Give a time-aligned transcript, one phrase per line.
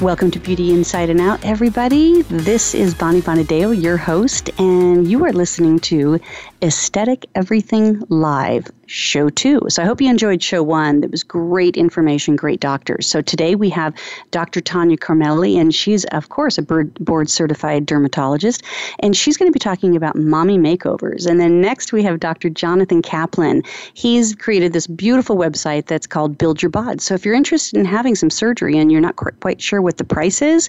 [0.00, 2.22] Welcome to Beauty Inside and Out, everybody.
[2.22, 6.18] This is Bonnie Bonadeo, your host, and you are listening to
[6.62, 9.60] Aesthetic Everything Live, show two.
[9.68, 11.02] So I hope you enjoyed show one.
[11.02, 13.06] That was great information, great doctors.
[13.06, 13.94] So today we have
[14.30, 14.62] Dr.
[14.62, 18.62] Tanya Kormeili, and she's, of course, a board certified dermatologist,
[19.00, 21.26] and she's going to be talking about mommy makeovers.
[21.26, 22.48] And then next we have Dr.
[22.48, 23.62] Jonathan Kaplan.
[23.92, 27.02] He's created this beautiful website that's called Build Your Bod.
[27.02, 30.04] So if you're interested in having some surgery and you're not quite sure what the
[30.04, 30.68] price is,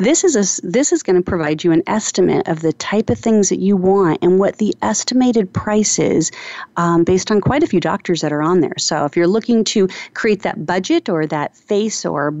[0.00, 3.18] this is a, this is going to provide you an estimate of the type of
[3.18, 6.32] things that you want and what the estimated price is
[6.78, 8.78] um, based on quite a few doctors that are on there.
[8.78, 12.34] So if you're looking to create that budget or that face or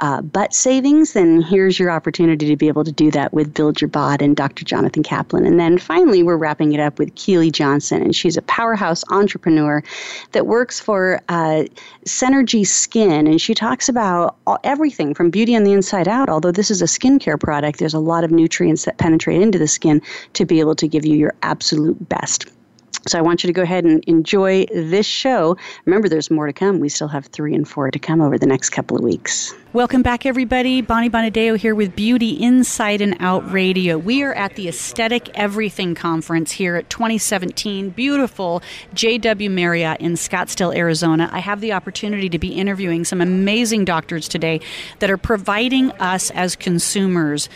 [0.00, 3.80] uh, butt savings, then here's your opportunity to be able to do that with Build
[3.80, 4.66] Your Bod and Dr.
[4.66, 5.46] Jonathan Kaplan.
[5.46, 9.82] And then finally, we're wrapping it up with Keely Johnson, and she's a powerhouse entrepreneur
[10.32, 11.64] that works for uh,
[12.04, 16.28] Synergy Skin, and she talks about all, everything from beauty on the inside out.
[16.28, 19.68] Although this is a skincare product, there's a lot of nutrients that penetrate into the
[19.68, 20.02] skin
[20.34, 22.46] to be able to give you your absolute best.
[23.08, 25.56] So I want you to go ahead and enjoy this show.
[25.86, 26.78] Remember, there's more to come.
[26.78, 29.54] We still have three and four to come over the next couple of weeks.
[29.72, 30.82] Welcome back, everybody.
[30.82, 33.96] Bonnie Bonadeo here with Beauty Inside and Out Radio.
[33.96, 38.62] We are at the Aesthetic Everything Conference here at 2017, beautiful
[38.94, 41.30] JW Marriott in Scottsdale, Arizona.
[41.32, 44.60] I have the opportunity to be interviewing some amazing doctors today
[44.98, 47.48] that are providing us as consumers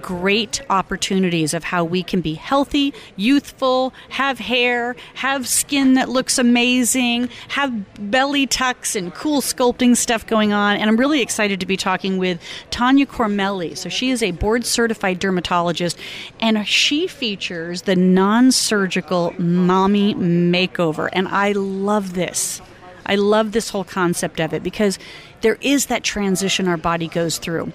[0.00, 6.38] great opportunities of how we can be healthy, youthful, have hair, have skin that looks
[6.38, 10.76] amazing, have belly tucks and CoolSculpting stuff going on.
[10.76, 13.76] And I'm really excited to be talking with Tanya Kormeili.
[13.76, 15.98] So she is a board certified dermatologist
[16.40, 21.08] and she features the non surgical mommy makeover.
[21.12, 22.60] And I love this.
[23.06, 24.98] I love this whole concept of it because
[25.40, 27.72] there is that transition our body goes through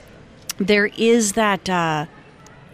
[0.58, 2.06] there is that uh,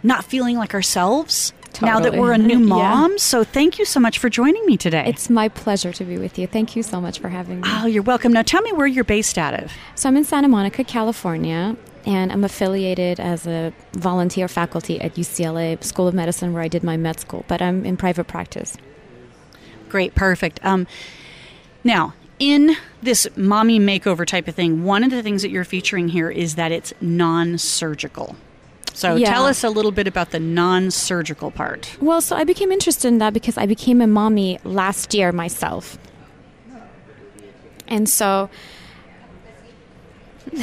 [0.03, 1.91] not feeling like ourselves totally.
[1.91, 3.11] now that we're a new mom.
[3.11, 3.17] Yeah.
[3.17, 5.05] So thank you so much for joining me today.
[5.07, 6.47] It's my pleasure to be with you.
[6.47, 7.69] Thank you so much for having me.
[7.71, 8.33] Oh, you're welcome.
[8.33, 9.71] Now tell me where you're based out of.
[9.95, 11.75] So I'm in Santa Monica, California.
[12.03, 16.83] And I'm affiliated as a volunteer faculty at UCLA School of Medicine, where I did
[16.83, 18.75] my med school, but I'm in private practice.
[19.87, 20.59] Great, perfect.
[20.65, 20.87] Um,
[21.83, 26.09] now, in this mommy makeover type of thing, one of the things that you're featuring
[26.09, 28.35] here is that it's non surgical.
[28.94, 29.31] So yeah.
[29.31, 31.96] tell us a little bit about the non surgical part.
[32.02, 36.00] Well, so I became interested in that because I became a mommy last year myself.
[37.88, 38.50] And so.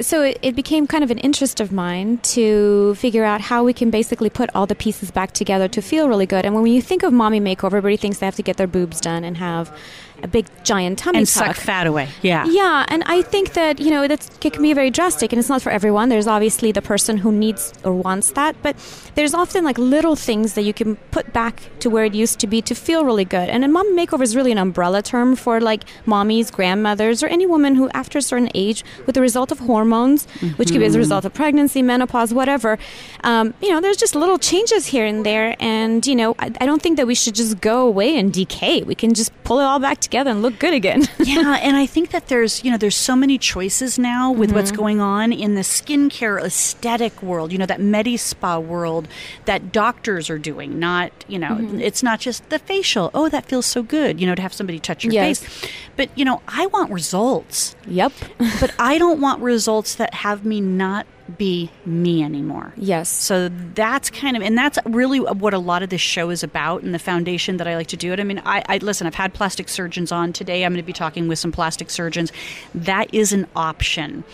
[0.00, 3.72] so it, it, became kind of an interest of mine to figure out how we
[3.72, 6.44] can basically put all the pieces back together to feel really good.
[6.44, 9.00] And when you think of mommy makeover, everybody thinks they have to get their boobs
[9.00, 9.76] done and have
[10.22, 11.54] a big giant tummy and tuck.
[11.54, 12.08] suck fat away.
[12.22, 15.38] Yeah, yeah, and I think that you know that it can be very drastic, and
[15.38, 16.08] it's not for everyone.
[16.08, 18.74] There's obviously the person who needs or wants that, but
[19.14, 22.46] there's often like little things that you can put back to where it used to
[22.46, 23.48] be to feel really good.
[23.48, 27.46] And a mom makeover is really an umbrella term for like mommies, grandmothers, or any
[27.46, 30.48] woman who, after a certain age, with the result of hormones, mm-hmm.
[30.56, 32.78] which could be as a result of pregnancy, menopause, whatever,
[33.24, 36.66] um, you know, there's just little changes here and there, and you know, I, I
[36.66, 38.82] don't think that we should just go away and decay.
[38.82, 41.04] We can just pull it all back together and look good again.
[41.18, 44.58] yeah, and I think that there's you know there's so many choices now with mm-hmm.
[44.58, 47.52] what's going on in the skincare aesthetic world.
[47.52, 49.08] You know that Medi Spa world
[49.46, 50.78] that doctors are doing.
[50.78, 51.80] Not you know mm-hmm.
[51.80, 53.10] it's not just the facial.
[53.14, 54.20] Oh, that feels so good.
[54.20, 55.42] You know to have somebody touch your yes.
[55.42, 55.70] face.
[55.96, 57.74] But you know I want results.
[57.86, 58.12] Yep.
[58.60, 59.64] but I don't want results
[59.96, 61.06] that have me not
[61.38, 62.72] be me anymore.
[62.76, 63.08] Yes.
[63.08, 66.82] So that's kind of, and that's really what a lot of this show is about
[66.82, 68.20] and the foundation that I like to do it.
[68.20, 70.64] I mean, I, I listen, I've had plastic surgeons on today.
[70.64, 72.30] I'm going to be talking with some plastic surgeons.
[72.74, 74.24] That is an option.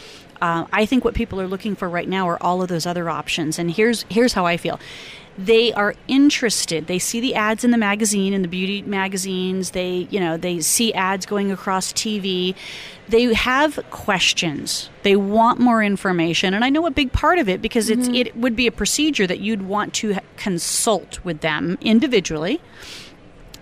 [0.41, 3.11] Uh, I think what people are looking for right now are all of those other
[3.11, 3.59] options.
[3.59, 4.81] And here's here's how I feel
[5.39, 6.87] they are interested.
[6.87, 9.71] They see the ads in the magazine, in the beauty magazines.
[9.71, 12.55] They, you know, they see ads going across TV.
[13.09, 14.91] They have questions.
[15.03, 18.15] They want more information, and I know a big part of it because mm-hmm.
[18.15, 22.61] it would be a procedure that you'd want to consult with them individually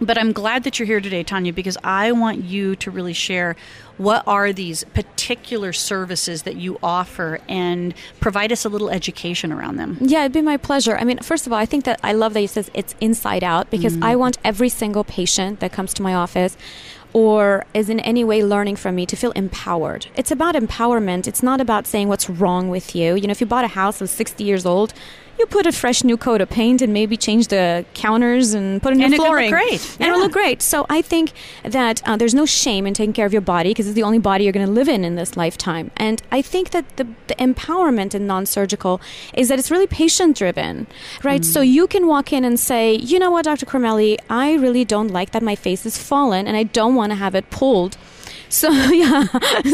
[0.00, 3.56] But I'm glad that you're here today, Tanya, because I want you to really share
[3.98, 9.76] what are these particular services that you offer and provide us a little education around
[9.76, 9.98] them.
[10.00, 10.96] Yeah, it'd be my pleasure.
[10.96, 13.44] I mean, first of all, I think that I love that you says it's inside
[13.44, 14.04] out because mm.
[14.04, 16.56] I want every single patient that comes to my office
[17.12, 20.06] or is in any way learning from me to feel empowered.
[20.14, 21.26] It's about empowerment.
[21.26, 23.14] It's not about saying what's wrong with you.
[23.14, 24.92] You know, if you bought a house that's 60 years old,
[25.38, 28.92] you put a fresh new coat of paint and maybe change the counters and put
[28.92, 29.46] a new and flooring.
[29.46, 29.84] And great.
[29.98, 30.06] Yeah.
[30.06, 30.62] And it'll look great.
[30.62, 31.32] So I think
[31.62, 34.18] that uh, there's no shame in taking care of your body because it's the only
[34.18, 35.90] body you're going to live in in this lifetime.
[35.96, 39.00] And I think that the, the empowerment in non-surgical
[39.34, 40.86] is that it's really patient-driven,
[41.22, 41.42] right?
[41.42, 41.44] Mm.
[41.44, 43.66] So you can walk in and say, you know what, Dr.
[43.66, 47.16] Kormeili, I really don't like that my face is fallen and I don't want to
[47.16, 47.96] have it pulled
[48.48, 49.26] so yeah,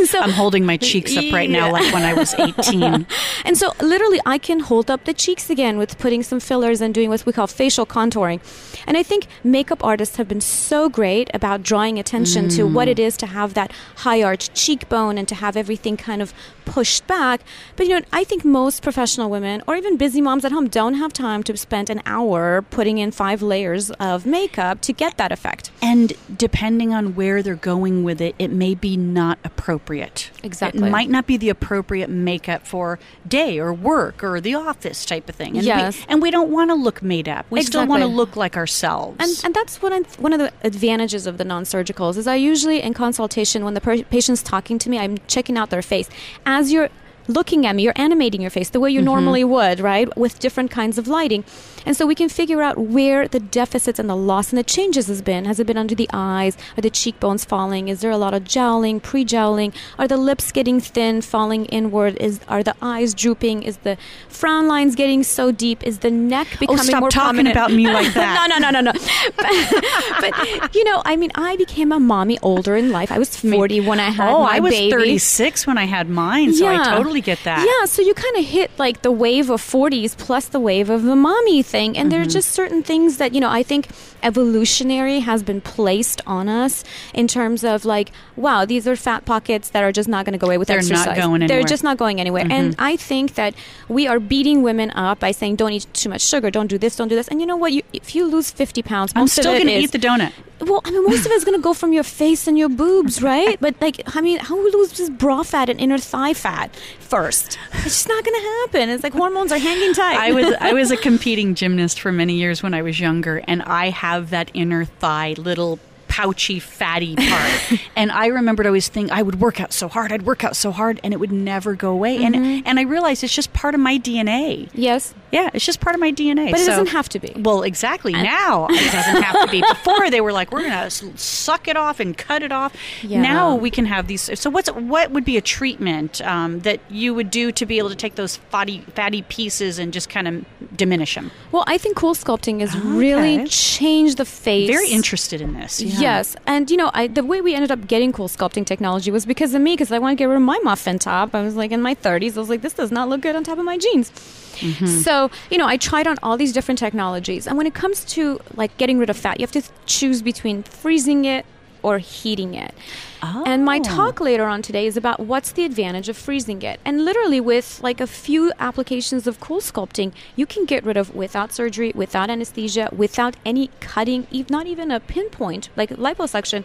[0.05, 3.07] so I'm holding my cheeks up right now, like when I was 18.
[3.45, 6.95] and so literally, I can hold up the cheeks again with putting some fillers and
[6.95, 8.41] doing what we call facial contouring.
[8.87, 12.57] And I think makeup artists have been so great about drawing attention mm.
[12.57, 16.21] to what it is to have that high arched cheekbone and to have everything kind
[16.21, 17.43] of pushed back.
[17.77, 20.95] But you know, I think most professional women or even busy moms at home don't
[20.95, 25.33] have time to spend an hour putting in five layers of makeup to get that
[25.33, 25.71] effect.
[25.83, 30.31] And depending on where they're going with it, it may be not appropriate.
[30.43, 30.87] Exactly.
[30.87, 35.29] It might not be the appropriate makeup for day or work or the office type
[35.29, 35.57] of thing.
[35.57, 35.99] And yes.
[35.99, 37.47] We, and we don't want to look made up.
[37.51, 37.81] We exactly.
[37.81, 39.17] still want to look like ourselves.
[39.21, 42.83] And, and that's what I'm, one of the advantages of the non-surgicals is I usually
[42.83, 46.09] in consultation when the per- patient's talking to me, I'm checking out their face
[46.55, 46.91] as you're
[47.29, 49.07] looking at me, you're animating your face the way you mm-hmm.
[49.07, 50.15] normally would, right?
[50.17, 51.45] With different kinds of lighting.
[51.87, 55.09] And so we can figure out where the deficits and the loss and the changes
[55.09, 55.45] has been.
[55.45, 56.57] Has it been under the eyes?
[56.77, 57.89] Are the cheekbones falling?
[57.89, 59.73] Is there a lot of jowling, pre-jowling?
[59.99, 62.17] Are the lips getting thin, falling inward?
[62.19, 63.63] Is are the eyes drooping?
[63.63, 63.97] Is the
[64.29, 65.83] frown lines getting so deep?
[65.83, 67.55] Is the neck oh, becoming oh, stop more talking prominent?
[67.55, 68.49] about me like that.
[68.49, 69.01] no, no, no, no, no.
[69.37, 73.13] but, but, you know, I mean, I became a mommy older in life.
[73.13, 74.91] I was 40 when I had oh, my I was baby.
[74.91, 76.81] 36 when I had mine, so yeah.
[76.81, 77.65] I totally get that.
[77.65, 81.03] Yeah, so you kind of hit like the wave of 40s plus the wave of
[81.03, 81.99] the mommy thing.
[81.99, 82.11] And mm-hmm.
[82.11, 83.89] there are just certain things that, you know, I think
[84.23, 89.71] evolutionary has been placed on us in terms of like, wow, these are fat pockets
[89.71, 91.07] that are just not going to go away with They're exercise.
[91.07, 91.49] not going anywhere.
[91.49, 92.45] They're just not going anywhere.
[92.45, 92.53] Mm-hmm.
[92.53, 93.55] And I think that
[93.89, 96.95] we are beating women up by saying, don't eat too much sugar, don't do this,
[96.97, 97.29] don't do this.
[97.29, 97.73] And you know what?
[97.73, 100.33] You, if you lose 50 pounds, I'm still going to eat the donut.
[100.65, 103.23] Well, I mean, most of it's going to go from your face and your boobs,
[103.23, 103.59] right?
[103.61, 107.59] But like, I mean, how would lose this bra fat and inner thigh fat first?
[107.73, 108.89] It's just not going to happen.
[108.89, 110.17] It's like hormones are hanging tight.
[110.17, 113.63] I was I was a competing gymnast for many years when I was younger, and
[113.63, 115.79] I have that inner thigh little
[116.15, 117.81] pouchy, fatty part.
[117.97, 120.71] and I remembered always think I would work out so hard, I'd work out so
[120.71, 122.19] hard, and it would never go away.
[122.19, 122.35] Mm-hmm.
[122.35, 124.71] And and I realized it's just part of my DNA.
[124.75, 125.13] Yes.
[125.35, 126.53] Yeah, it's just part of my DNA.
[126.53, 127.33] But it so, doesn't have to be.
[127.37, 128.15] Well, exactly.
[128.15, 129.63] And now it doesn't have to be.
[129.69, 132.75] Before they were like, we're gonna suck it off and cut it off.
[133.03, 133.21] Yeah.
[133.21, 134.39] Now we can have these.
[134.39, 137.89] So what's what would be a treatment um, that you would do to be able
[137.89, 140.45] to take those fatty fatty pieces and just kind of
[140.77, 141.33] diminish them?
[141.51, 142.87] Well, I think CoolSculpting has okay.
[142.87, 144.69] really changed the face.
[144.69, 145.81] Very interested in this.
[145.81, 146.01] Yeah.
[146.01, 149.53] Yes, and you know, I, the way we ended up getting CoolSculpting technology was because
[149.55, 151.35] of me, because I wanted to get rid of my muffin top.
[151.35, 152.37] I was like in my 30s.
[152.37, 154.11] I was like, this does not look good on top of my jeans.
[154.11, 154.87] Mm-hmm.
[154.87, 157.47] So, you know, I tried on all these different technologies.
[157.47, 160.63] And when it comes to like getting rid of fat, you have to choose between
[160.63, 161.47] freezing it
[161.83, 162.75] or heating it.
[163.23, 163.45] Oh.
[163.47, 163.83] And my oh.
[163.83, 166.81] talk later on today is about what's the advantage of freezing it.
[166.85, 171.53] And literally, with like a few applications of CoolSculpting, you can get rid of without
[171.53, 176.65] surgery, without anesthesia, without any cutting, not even a pinpoint like liposuction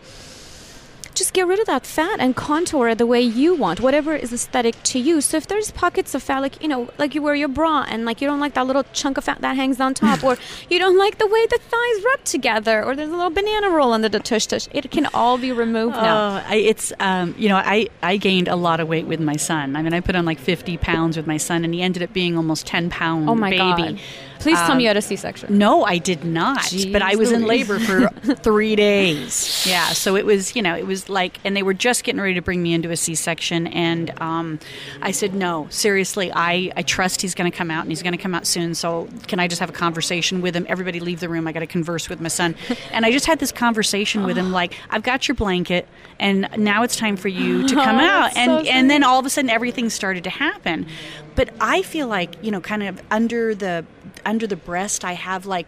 [1.20, 4.32] just get rid of that fat and contour it the way you want, whatever is
[4.32, 5.20] aesthetic to you.
[5.20, 8.06] So if there's pockets of fat, like you know, like you wear your bra and
[8.06, 10.38] like you don't like that little chunk of fat that hangs on top, or
[10.70, 13.92] you don't like the way the thighs rub together, or there's a little banana roll
[13.92, 16.44] under the tush tush, it can all be removed oh, now.
[16.48, 19.76] I, it's um, you know, I I gained a lot of weight with my son.
[19.76, 22.14] I mean, I put on like 50 pounds with my son, and he ended up
[22.14, 23.60] being almost 10 pound oh my baby.
[23.60, 24.00] God.
[24.40, 25.58] Please um, tell me you um, had a C-section.
[25.58, 26.60] No, I did not.
[26.60, 29.66] Jeez but I was in labor for three days.
[29.68, 32.36] Yeah, so it was, you know, it was like, and they were just getting ready
[32.36, 34.60] to bring me into a C-section, and um,
[35.02, 38.16] I said, no, seriously, I, I trust he's going to come out, and he's going
[38.16, 38.76] to come out soon.
[38.76, 40.66] So can I just have a conversation with him?
[40.70, 41.48] Everybody leave the room.
[41.48, 42.56] I got to converse with my son,
[42.92, 45.88] and I just had this conversation with him, like, I've got your blanket,
[46.20, 49.20] and now it's time for you to come oh, out, and so and then all
[49.20, 50.88] of a sudden everything started to happen.
[51.36, 53.86] But I feel like you know, kind of under the
[54.26, 55.68] under the breast, I have like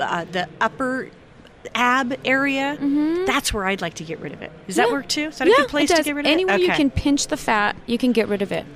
[0.00, 1.08] uh, the upper
[1.74, 2.76] ab area,
[3.26, 4.52] that's where I'd like to get rid of it.
[4.66, 4.90] Does that Mm-hmm.
[4.92, 4.96] Yeah.
[4.98, 5.26] work too?
[5.28, 6.32] Is that yeah, a good place to get rid of it?
[6.32, 6.60] Anywhere it?
[6.60, 8.66] you can pinch the fat, you can get rid of it.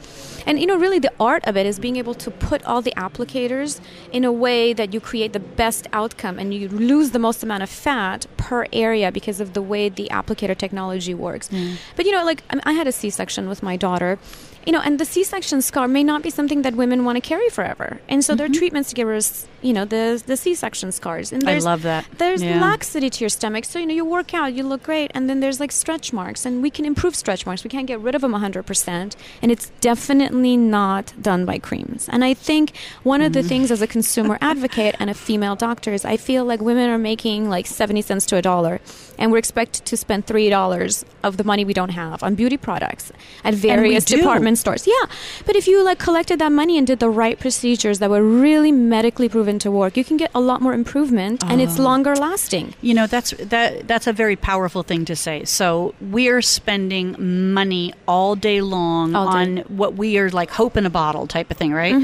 [0.47, 2.95] And you know, really, the art of it is being able to put all the
[2.97, 3.81] applicators
[4.13, 7.63] in a way that you create the best outcome and you lose the most amount
[7.63, 11.51] of fat per area because of the way the applicator technology works.
[11.97, 14.19] But you know, like I had a C-section with my daughter.
[14.67, 17.49] You know, and the C-section scar may not be something that women want to carry
[17.49, 21.33] forever, and so there are treatments to give us, you know, the the C-section scars.
[21.33, 22.05] And I love that.
[22.19, 22.61] There's Yeah.
[22.61, 25.41] laxity to your stomach, so you know you work out, you look great, and then
[25.41, 27.65] there's like stretch marks, and we can improve stretch marks.
[27.65, 32.09] We can't get rid of them 100%, and it's definitely not done by creams.
[32.11, 32.73] And I think
[33.05, 33.49] one of the Mm.
[33.49, 36.99] things as a consumer advocate and a female doctor is I feel like women are
[36.99, 38.81] making like 70 cents to a dollar,
[39.19, 42.57] and we're expected to spend three dollars of the money we don't have on beauty
[42.57, 43.13] products
[43.45, 44.17] at various do.
[44.55, 44.87] Department stores.
[44.87, 48.23] Yeah, but if you like collected that money and did the right procedures that were
[48.23, 51.65] really medically proven to work, you can get a lot more improvement, and Oh.
[51.65, 52.75] it's longer lasting.
[52.81, 55.45] You know that's that that's a very powerful thing to say.
[55.45, 59.39] So we're spending money all day long All day.
[59.39, 61.95] on what we are like hope in a bottle type of thing, right?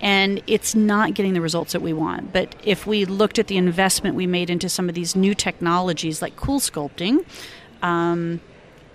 [0.00, 2.32] And it's not getting the results that we want.
[2.32, 6.22] But if we looked at the investment we made into some of these new technologies
[6.22, 7.24] like CoolSculpting,
[7.82, 8.40] um,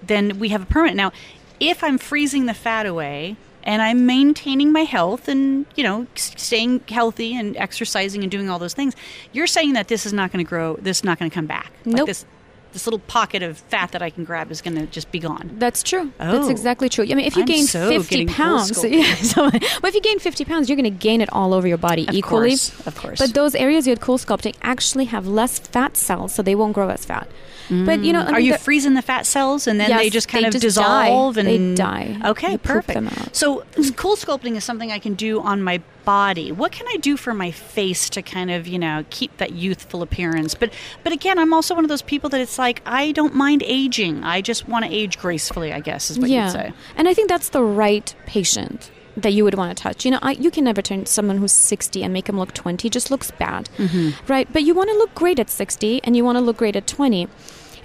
[0.05, 0.95] then we have a permanent.
[0.97, 1.11] Now,
[1.59, 6.81] if I'm freezing the fat away and I'm maintaining my health and, you know, staying
[6.89, 8.95] healthy and exercising and doing all those things,
[9.31, 11.45] you're saying that this is not going to grow, this is not going to come
[11.45, 11.71] back.
[11.85, 12.07] Like Nope.
[12.07, 12.25] this,
[12.73, 15.51] this little pocket of fat that I can grab is going to just be gone.
[15.57, 16.11] That's true.
[16.19, 16.31] Oh.
[16.31, 17.05] That's exactly true.
[17.05, 20.19] I mean, if you I'm gain so 50 pounds, yeah, so, well, if you gain
[20.19, 22.49] 50 pounds, you're going to gain it all over your body Of equally.
[22.49, 23.19] course, of course.
[23.19, 26.89] But those areas you had CoolSculpting actually have less fat cells, so they won't grow
[26.89, 27.27] as fat.
[27.69, 28.33] But you know, I mm.
[28.33, 31.05] Are you freezing the fat cells and then they just kind they of just die.
[31.05, 32.19] dissolve They and die.
[32.25, 33.35] Okay, You perfect.
[33.35, 36.51] So CoolSculpting is something I can do on my body.
[36.51, 40.01] What can I do for my face to kind of you know keep that youthful
[40.01, 40.53] appearance?
[40.55, 43.63] But but again, I'm also one of those people that it's like I don't mind
[43.65, 44.23] aging.
[44.23, 45.73] I just want to age gracefully.
[45.73, 46.45] I guess is what yeah.
[46.45, 46.73] you'd say.
[46.95, 50.05] And I think that's the right patient that you would want to touch.
[50.05, 52.89] You know, I, you can never turn someone who's 60 and make them look 20.
[52.89, 53.69] Just looks bad.
[53.77, 54.25] Mm-hmm.
[54.31, 54.51] Right?
[54.51, 56.87] But you want to look great at 60 and you want to look great at
[56.87, 57.27] 20.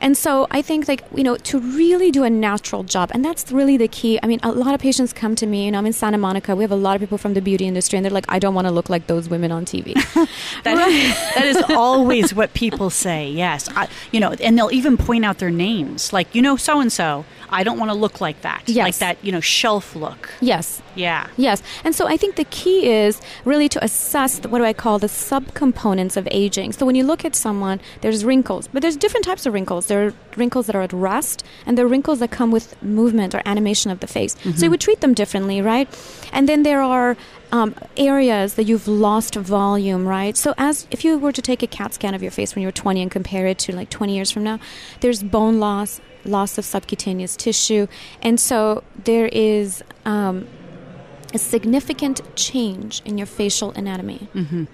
[0.00, 3.50] And so I think like, you know, to really do a natural job, and that's
[3.50, 4.19] really the key.
[4.23, 6.55] I mean, a lot of patients come to me, you know, I'm in Santa Monica.
[6.55, 8.55] We have a lot of people from the beauty industry and they're like, I don't
[8.55, 9.95] want to look like those women on TV.
[10.64, 10.75] That,
[11.35, 13.31] that is always what people say.
[13.31, 16.81] Yes, I, you know, and they'll even point out their names, like you know, so
[16.81, 17.25] and so.
[17.50, 18.62] I don't want to look like that.
[18.67, 18.85] Yes.
[18.85, 20.31] like that, you know, shelf look.
[20.40, 20.83] yes.
[20.95, 21.28] Yeah.
[21.37, 21.62] Yes.
[21.85, 24.99] And so I think the key is really to assess the, what do I call
[24.99, 26.73] the subcomponents of aging.
[26.73, 29.87] So when you look at someone, there's wrinkles, but there's different types of wrinkles.
[29.88, 33.35] There are wrinkles that are at rest, and there are wrinkles that come with movement
[33.35, 34.37] or animation of the face.
[34.57, 35.88] So you would treat them differently, right?
[36.33, 37.16] And then there are
[37.52, 40.37] um, areas that you've lost volume, right?
[40.37, 42.68] So as if you were to take a CAT scan of your face when you
[42.68, 44.59] were 20 and compare it to like 20 years from now,
[45.00, 47.87] there's bone loss, loss of subcutaneous tissue,
[48.23, 49.83] and so there is.
[50.04, 50.47] Um,
[51.35, 54.28] a significant change in your facial anatomy.
[54.35, 54.64] Mm-hmm.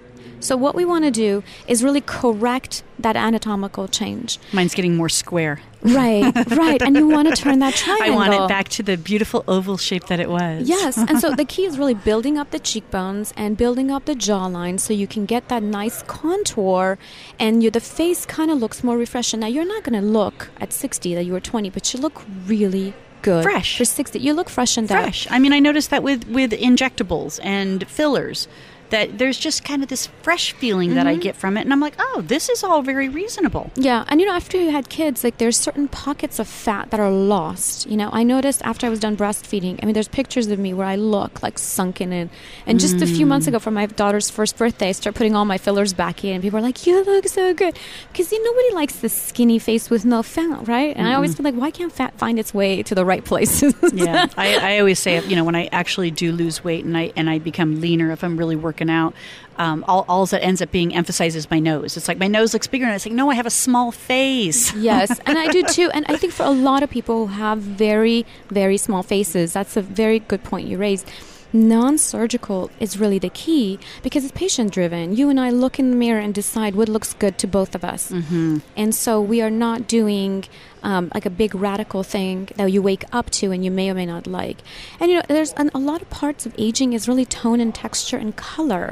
[0.45, 4.39] So, what we want to do is really correct that anatomical change.
[4.53, 5.59] Mine's getting more square.
[5.81, 6.81] Right, right.
[6.81, 8.13] And you want to turn that triangle.
[8.13, 10.67] I want it back to the beautiful oval shape that it was.
[10.67, 14.15] Yes, and so the key is really building up the cheekbones and building up the
[14.15, 16.97] jawline so you can get that nice contour
[17.39, 19.39] and the face kind of looks more refreshing.
[19.41, 22.23] Now, you're not going to look at 60 that you were 20, but you look
[22.45, 23.43] really good.
[23.43, 23.77] Fresh.
[23.77, 24.19] For 60.
[24.19, 25.27] You look fresh and fresh.
[25.29, 28.47] I mean, I noticed that with with injectables and fillers,
[28.89, 31.19] that there's just kind of this fresh feeling that Mm-hmm.
[31.19, 33.69] I get from it, and I'm like, oh, this is all very reasonable.
[33.75, 36.99] Yeah, and you know, after you had kids, like there's certain pockets of fat that
[36.99, 37.87] are lost.
[37.87, 39.79] You know, I noticed after I was done breastfeeding.
[39.81, 42.29] I mean, there's pictures of me where I look like sunken in.
[42.65, 45.45] And just a few months ago, for my daughter's first birthday, I started putting all
[45.45, 47.77] my fillers back in, and people are like, "You look so good,"
[48.11, 50.95] because you know, nobody likes this skinny face with no fat, right?
[50.95, 53.75] And I always feel like, why can't fat find its way to the right places?
[53.93, 57.11] Yeah, I, I always say, you know, when I actually do lose weight and I
[57.15, 59.13] and I become leaner, if I'm really working out,
[59.57, 61.97] um, all, all that ends up being emphasized is my nose.
[61.97, 64.73] It's like my nose looks bigger, and it's like, no, I have a small face.
[64.75, 65.89] yes, and I do too.
[65.93, 69.77] And I think for a lot of people who have very, very small faces, that's
[69.77, 71.09] a very good point you raised.
[71.55, 75.15] Non surgical is really the key because it's patient driven.
[75.15, 77.85] You and I look in the mirror and decide what looks good to both of
[77.85, 78.11] us.
[78.11, 78.57] Mm-hmm.
[78.75, 80.43] And so we are not doing
[80.83, 83.93] um, like a big radical thing that you wake up to and you may or
[83.93, 84.57] may not like.
[84.99, 87.73] And you know, there's an, a lot of parts of aging is really tone and
[87.73, 88.89] texture and color.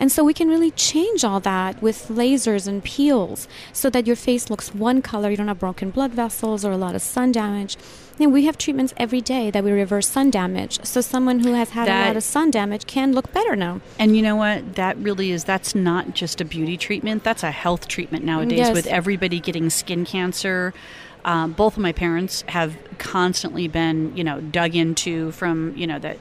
[0.00, 4.16] And so we can really change all that with lasers and peels so that your
[4.16, 7.32] face looks one color, you don't have broken blood vessels or a lot of sun
[7.32, 7.76] damage.
[8.20, 10.80] And we have treatments every day that we reverse sun damage.
[10.84, 13.80] So someone who has had That- a lot of sun damage can look better now.
[13.98, 14.74] And you know what?
[14.74, 18.74] That really is, that's not just a beauty treatment, that's a health treatment nowadays Yes.
[18.74, 20.74] with everybody getting skin cancer.
[21.24, 25.98] Um, both of my parents have constantly been, you know, dug into from, you know,
[25.98, 26.16] the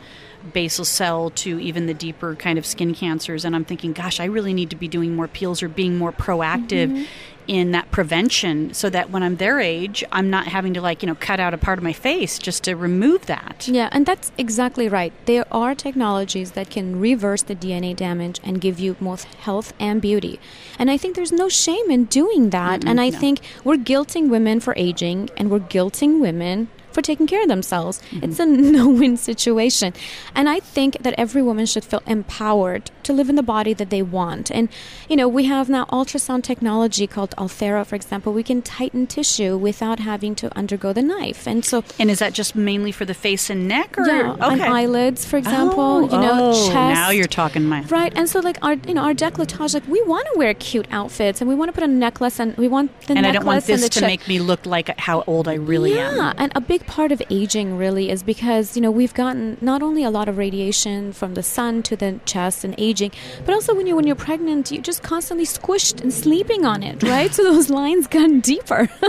[0.48, 3.46] basal cell to even the deeper kind of skin cancers.
[3.46, 6.12] And I'm thinking, gosh, I really need to be doing more peels or being more
[6.12, 7.04] proactive mm-hmm.
[7.48, 11.08] in that prevention so that when I'm their age, I'm not having to, like, you
[11.08, 13.68] know, cut out a part of my face just to remove that.
[13.68, 15.13] Yeah, and that's exactly right.
[15.25, 20.01] There are technologies that can reverse the DNA damage and give you both health and
[20.01, 20.39] beauty.
[20.80, 22.86] And I think there's no shame in doing that.
[22.86, 23.20] and I no.
[23.20, 28.01] think we're guilting women for aging and we're guilting women for taking care of themselves.
[28.10, 28.24] Mm-hmm.
[28.24, 28.46] It's a
[28.77, 29.94] no win situation.
[30.34, 33.92] And I think that every woman should feel empowered to live in the body that
[33.92, 34.50] they want.
[34.50, 34.68] And,
[35.08, 38.34] you know, we have now ultrasound technology called Ulthera, for example.
[38.34, 41.46] We can tighten tissue without having to undergo the knife.
[41.46, 43.96] And so And is that just mainly for the face and neck?
[43.96, 44.08] Or?
[44.08, 45.80] yeah, and eyelids, for example.
[45.80, 46.74] Oh, you know, oh, chest.
[46.74, 47.82] Now you're talking my.
[47.84, 48.12] right.
[48.16, 51.42] And so, like our, you know, our decolletage, like we want to wear cute outfits,
[51.42, 53.66] and we want to put a necklace, and we want the and I don't want
[53.66, 56.36] this to make me look like how old I really yeah, am.
[56.38, 60.03] and a big part of aging really is because you know we've gotten not only
[60.03, 63.12] a lot of radiation from the sun to the chest and aging,
[63.46, 67.03] but also when you when you're pregnant, you're just constantly squished and sleeping on it,
[67.03, 67.34] right?
[67.34, 68.89] so those lines got deeper.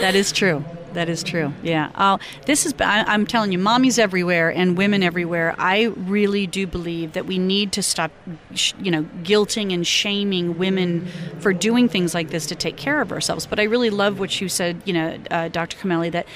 [0.00, 0.64] That is true.
[0.94, 1.52] That is true.
[1.62, 1.90] Yeah.
[1.94, 2.74] Uh, this is.
[2.80, 5.54] I, I'm telling you, mommies everywhere and women everywhere.
[5.58, 8.10] I really do believe that we need to stop,
[8.54, 11.06] sh- you know, guilting and shaming women
[11.40, 13.46] for doing things like this to take care of ourselves.
[13.46, 15.78] But I really love what you said, you know, uh, Dr.
[15.78, 16.26] Kormeili, that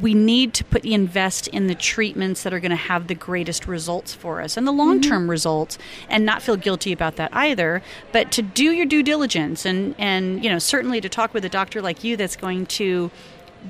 [0.00, 3.14] we need to put the invest in the treatments that are going to have the
[3.14, 5.30] greatest results for us and the long-term mm-hmm.
[5.30, 7.82] results and not feel guilty about that either.
[8.12, 11.48] But to do your due diligence and and you know certainly to talk with a
[11.48, 13.10] doctor like you that's going to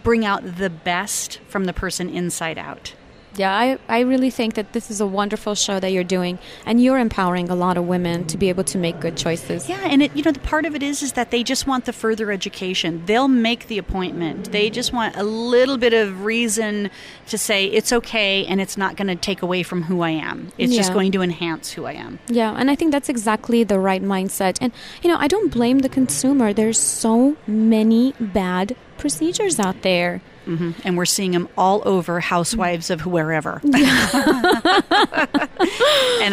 [0.02, 2.94] bring out the best from the person inside out
[3.36, 6.82] Yeah, I, I really think that this is a wonderful show that you're doing, and
[6.82, 9.68] you're empowering a lot of women to be able to make good choices.
[9.68, 11.84] Yeah, and it you know the part of it is is that they just want
[11.84, 13.02] the further education.
[13.06, 14.52] They'll make the appointment.
[14.52, 16.90] They just want a little bit of reason
[17.28, 20.52] to say it's okay and it's not going to take away from who I am.
[20.58, 22.18] It's just going to enhance who I am.
[22.28, 24.58] Yeah, and I think that's exactly the right mindset.
[24.60, 26.52] And, you know, I don't blame the consumer.
[26.52, 30.22] There's so many bad procedures out there.
[30.46, 33.60] Hmm And we're seeing them all over housewives of wherever.
[33.64, 33.74] and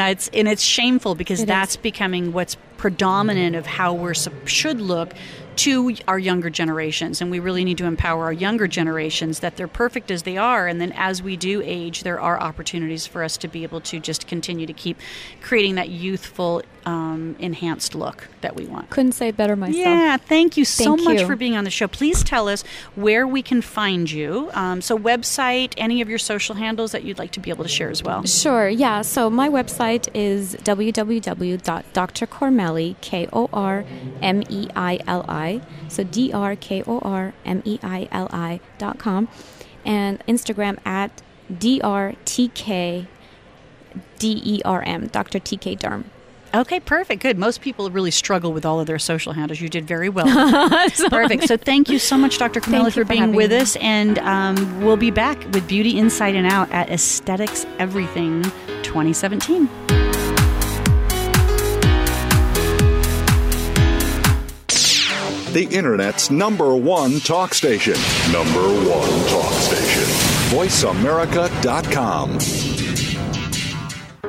[0.02, 1.78] it's and it's shameful because It that's is.
[1.78, 5.14] becoming what's predominant of how we're should look
[5.56, 9.70] to our younger generations and we really need to empower our younger generations that they're
[9.70, 13.38] perfect as they are and then as we do age there are opportunities for us
[13.38, 14.98] to be able to just continue to keep
[15.42, 19.78] creating that youthful um, enhanced look that we want Couldn't say it better myself.
[19.78, 21.28] yeah, thank you so Thank much you.
[21.28, 21.88] for being on the show.
[21.88, 22.64] Please tell us
[22.96, 24.50] where we can find you.
[24.54, 27.70] Um, so, website, any of your social handles that you'd like to be able to
[27.70, 28.26] share as well.
[28.26, 29.02] Sure, yeah.
[29.02, 30.58] So my website is
[33.02, 33.86] K O R
[34.22, 38.28] M E I L I, so D R K O R M E I L
[38.32, 39.28] I dot com,
[39.86, 41.22] and Instagram at
[41.56, 43.08] D R T K
[44.20, 45.40] D E R M, Dr.
[45.40, 46.06] T K Derm.
[46.56, 47.24] Okay, perfect.
[47.24, 47.40] Good.
[47.40, 49.60] Most people really struggle with all of their social handles.
[49.60, 50.28] You did very well.
[51.10, 51.48] perfect.
[51.48, 52.62] So, thank you so much, Dr.
[52.62, 53.58] Kormeili, for for being with me.
[53.58, 53.76] us.
[53.78, 58.44] And um, we'll be back with Beauty Inside and Out at Aesthetics Everything
[58.84, 60.03] 2017.
[65.54, 67.94] The Internet's number one talk station.
[68.32, 70.02] Number one talk station.
[70.50, 72.40] VoiceAmerica.com.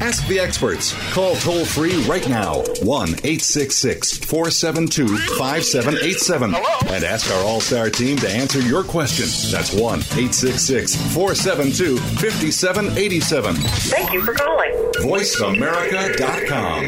[0.00, 0.94] Ask the experts.
[1.12, 8.16] Call toll free right now 1 866 472 5787 and ask our All Star team
[8.18, 9.26] to answer your question.
[9.52, 13.54] That's 1 866 472 5787.
[13.56, 14.72] Thank you for calling.
[15.00, 16.86] VoiceAmerica.com.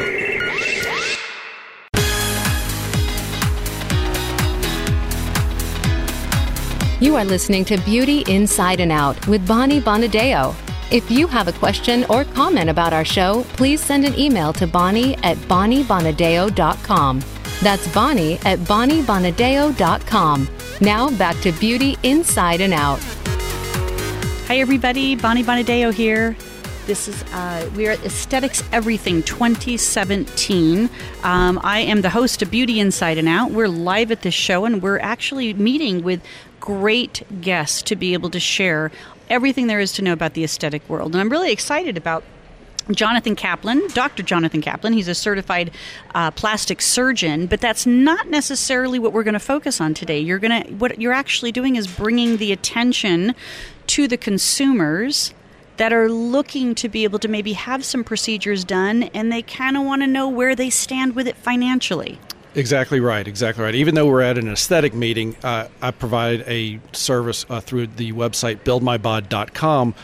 [6.99, 10.55] You are listening to Beauty Inside and Out with Bonnie Bonadeo.
[10.93, 14.67] If you have a question or comment about our show, please send an email to
[14.67, 17.23] Bonnie at BonnieBonadeo.com.
[17.63, 20.49] That's Bonnie at BonnieBonadeo.com.
[20.81, 22.99] Now back to Beauty Inside and Out.
[24.45, 25.15] Hi, everybody.
[25.15, 26.37] Bonnie Bonadeo here.
[26.85, 30.91] This is uh, we are at Aesthetics Everything 2017.
[31.23, 33.49] Um, I am the host of Beauty Inside and Out.
[33.49, 36.21] We're live at this show, and we're actually meeting with
[36.59, 38.91] great guests to be able to share
[39.29, 41.13] everything there is to know about the aesthetic world.
[41.13, 42.23] And I'm really excited about
[42.91, 44.23] Jonathan Kaplan, Dr.
[44.23, 44.93] Jonathan Kaplan.
[44.93, 45.71] He's a certified
[46.13, 50.19] uh, plastic surgeon, but that's not necessarily what we're going to focus on today.
[50.19, 53.35] You're going to what you're actually doing is bringing the attention
[53.87, 55.33] to the consumers
[55.77, 59.75] that are looking to be able to maybe have some procedures done and they kind
[59.75, 62.19] of want to know where they stand with it financially.
[62.55, 63.27] Exactly right.
[63.27, 63.75] Exactly right.
[63.75, 68.11] Even though we're at an aesthetic meeting, uh, I provide a service uh, through the
[68.13, 69.95] website buildmybod.com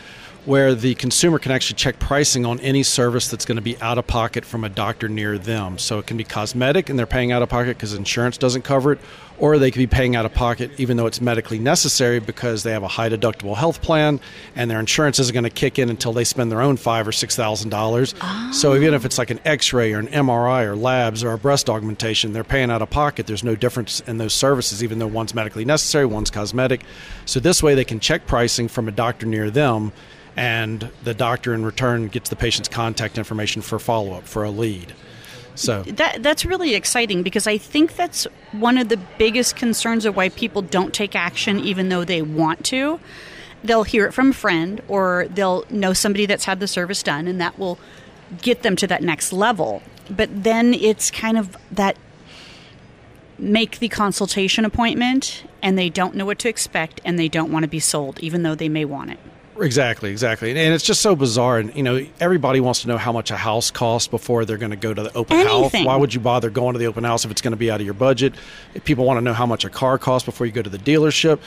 [0.45, 3.97] where the consumer can actually check pricing on any service that's going to be out
[3.97, 5.77] of pocket from a doctor near them.
[5.77, 8.93] So it can be cosmetic and they're paying out of pocket because insurance doesn't cover
[8.93, 8.99] it,
[9.37, 12.71] or they could be paying out of pocket even though it's medically necessary because they
[12.71, 14.19] have a high deductible health plan
[14.55, 17.11] and their insurance isn't going to kick in until they spend their own five or
[17.11, 18.15] six thousand dollars.
[18.51, 18.75] So ah.
[18.75, 22.33] even if it's like an X-ray or an MRI or labs or a breast augmentation,
[22.33, 23.27] they're paying out of pocket.
[23.27, 26.81] There's no difference in those services, even though one's medically necessary, one's cosmetic.
[27.25, 29.91] So this way they can check pricing from a doctor near them
[30.39, 34.49] and the doctor in return gets the patient's contact information for follow up for a
[34.49, 34.93] lead.
[35.55, 40.15] So that that's really exciting because I think that's one of the biggest concerns of
[40.15, 43.01] why people don't take action even though they want to.
[43.65, 47.27] They'll hear it from a friend or they'll know somebody that's had the service done
[47.27, 47.77] and that will
[48.41, 49.81] get them to that next level.
[50.09, 51.97] But then it's kind of that
[53.37, 57.63] make the consultation appointment and they don't know what to expect and they don't want
[57.63, 59.19] to be sold even though they may want it.
[59.61, 60.51] Exactly, exactly.
[60.51, 61.59] And it's just so bizarre.
[61.59, 64.71] And, you know, everybody wants to know how much a house costs before they're going
[64.71, 65.81] to go to the open Anything.
[65.81, 65.85] house.
[65.85, 67.79] Why would you bother going to the open house if it's going to be out
[67.79, 68.33] of your budget?
[68.73, 70.77] If people want to know how much a car costs before you go to the
[70.77, 71.39] dealership.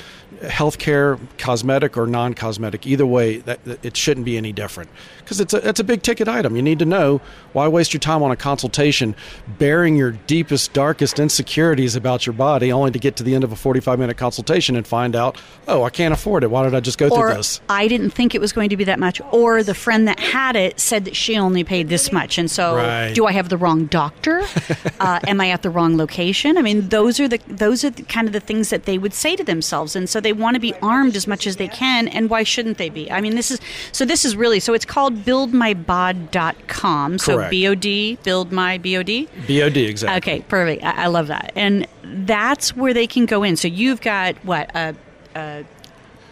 [0.43, 4.91] Healthcare, cosmetic or non cosmetic, either way, that, that it shouldn't be any different.
[5.19, 6.57] Because it's a, it's a big ticket item.
[6.57, 7.21] You need to know
[7.53, 9.15] why waste your time on a consultation
[9.59, 13.53] bearing your deepest, darkest insecurities about your body only to get to the end of
[13.53, 16.51] a 45 minute consultation and find out, oh, I can't afford it.
[16.51, 17.61] Why did I just go or through this?
[17.69, 20.57] I didn't think it was going to be that much, or the friend that had
[20.57, 23.15] it said that she only paid this much, and so Right.
[23.15, 24.43] do I have the wrong doctor?
[25.01, 26.57] uh, am I at the wrong location?
[26.57, 29.15] I mean, those are the those are the, kind of the things that they would
[29.15, 32.09] say to themselves, and so they want to be armed as much as they can.
[32.09, 33.11] And why shouldn't they be?
[33.11, 33.61] I mean, this is
[33.93, 34.05] so.
[34.05, 34.73] This is really so.
[34.75, 37.19] It's called buildmybod.com.
[37.19, 37.51] So Correct.
[37.51, 39.29] B O D build my B O D.
[39.47, 40.17] BOD, exactly.
[40.35, 40.83] Okay, perfect.
[40.85, 43.57] I, I love that, and that's where they can go in.
[43.57, 44.95] So you've got what a,
[45.35, 45.65] a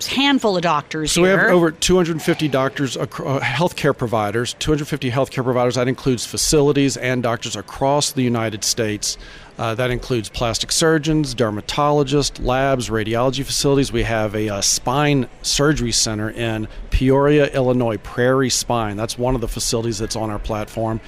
[0.06, 5.74] handful of doctors So we have over 250 doctors, uh, healthcare providers, 250 healthcare providers.
[5.74, 9.18] That includes facilities and doctors across the United States.
[9.58, 13.92] Uh, that includes plastic surgeons, dermatologists, labs, radiology facilities.
[13.92, 18.96] We have a uh, spine surgery center in Peoria, Illinois, Prairie Spine.
[18.96, 21.00] That's one of the facilities that's on our platform.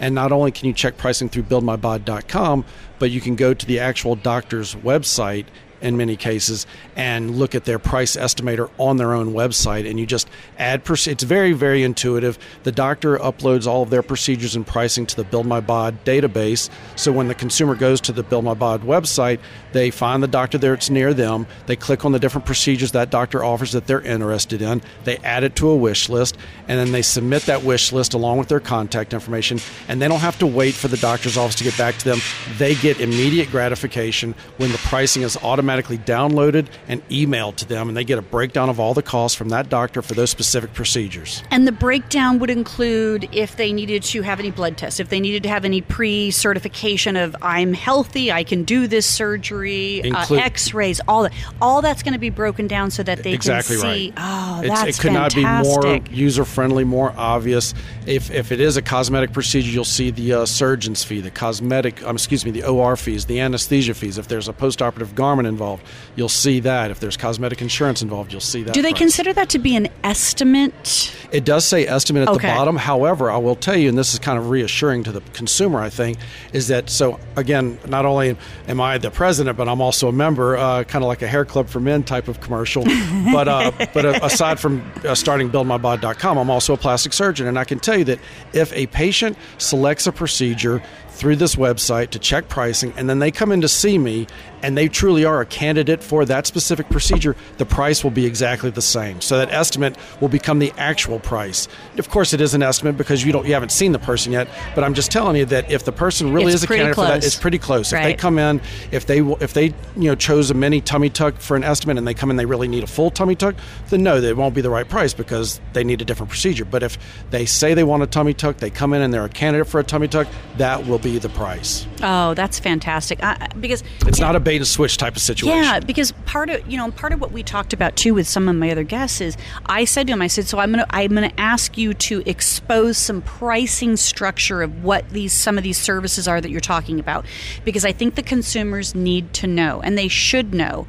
[0.00, 2.64] And not only can you check pricing through buildmybod.com,
[2.98, 5.46] but you can go to the actual doctor's website
[5.80, 6.66] in many cases
[6.96, 11.08] and look at their price estimator on their own website and you just add proce-
[11.08, 12.38] it's very very intuitive.
[12.62, 16.68] The doctor uploads all of their procedures and pricing to the build my bod database
[16.96, 19.40] so when the consumer goes to the build my bod website
[19.72, 23.10] they find the doctor there it's near them they click on the different procedures that
[23.10, 26.36] doctor offers that they're interested in they add it to a wish list
[26.68, 30.20] and then they submit that wish list along with their contact information and they don't
[30.20, 32.18] have to wait for the doctor's office to get back to them.
[32.58, 35.36] They get immediate gratification when the pricing is
[35.70, 39.36] automatically downloaded and emailed to them and they get a breakdown of all the costs
[39.38, 44.02] from that doctor for those specific procedures And the breakdown would include if they needed
[44.04, 47.72] to have any blood tests, if they needed to have any pre certification of I'm
[47.72, 51.32] healthy, I can do this surgery, Include- uh, x rays, all that.
[51.62, 54.12] All that's going to be broken down so that they exactly can see, right.
[54.16, 57.74] oh, It's- that's it could not be more user friendly, more obvious.
[58.06, 62.02] If, if it is a cosmetic procedure, you'll see the uh, surgeon's fee, the cosmetic,
[62.04, 64.18] um, excuse me, the OR fees, the anesthesia fees.
[64.18, 65.84] If there's a postoperative garment involved, involved,
[66.16, 66.90] you'll see that.
[66.90, 68.72] If there's cosmetic insurance involved, you'll see that.
[68.74, 68.98] Do they price.
[68.98, 71.14] consider that to be an estimate?
[71.32, 72.48] It does say estimate at Okay.
[72.48, 72.76] the bottom.
[72.76, 75.90] However, I will tell you, and this is kind of reassuring to the consumer, I
[75.90, 76.18] think,
[76.52, 78.36] is that so again, not only
[78.68, 81.44] am I the president, but I'm also a member, uh, kind of like a hair
[81.44, 82.84] club for men type of commercial.
[83.32, 87.58] but uh, but uh, aside from uh, starting BuildMyBod.com, I'm also a plastic surgeon, and
[87.58, 88.18] I can tell you that
[88.52, 93.30] if a patient selects a procedure through this website to check pricing, and then they
[93.30, 94.26] come in to see me,
[94.62, 98.70] and they truly are a candidate for that specific procedure, the price will be exactly
[98.70, 99.20] the same.
[99.20, 101.68] So that estimate will become the actual price.
[101.98, 104.48] Of course, it is an estimate because you don't you haven't seen the person yet.
[104.74, 107.02] But I'm just telling you that if the person really It's is a candidate for
[107.02, 107.92] that, it's pretty close.
[107.92, 111.36] If they come in, if they if they you know chose a mini tummy tuck
[111.36, 113.54] for an estimate, and they come in they really need a full tummy tuck,
[113.88, 116.64] then no, it won't be the right price because they need a different procedure.
[116.64, 116.98] But if
[117.30, 119.80] they say they want a tummy tuck, they come in and they're a candidate for
[119.80, 121.86] a tummy tuck, that will be the price.
[122.02, 123.22] Oh, that's fantastic.
[123.22, 125.62] I, because It's not a bait and switch type of situation.
[125.62, 128.48] Yeah, because part of you know part of what we talked about too with some
[128.48, 129.36] of my other guests is
[129.66, 132.98] I said to him, I said, so I'm gonna I'm gonna ask you to expose
[132.98, 137.24] some pricing structure of what these some of these services are that you're talking about,
[137.64, 140.86] because I think the consumers need to know and they should know.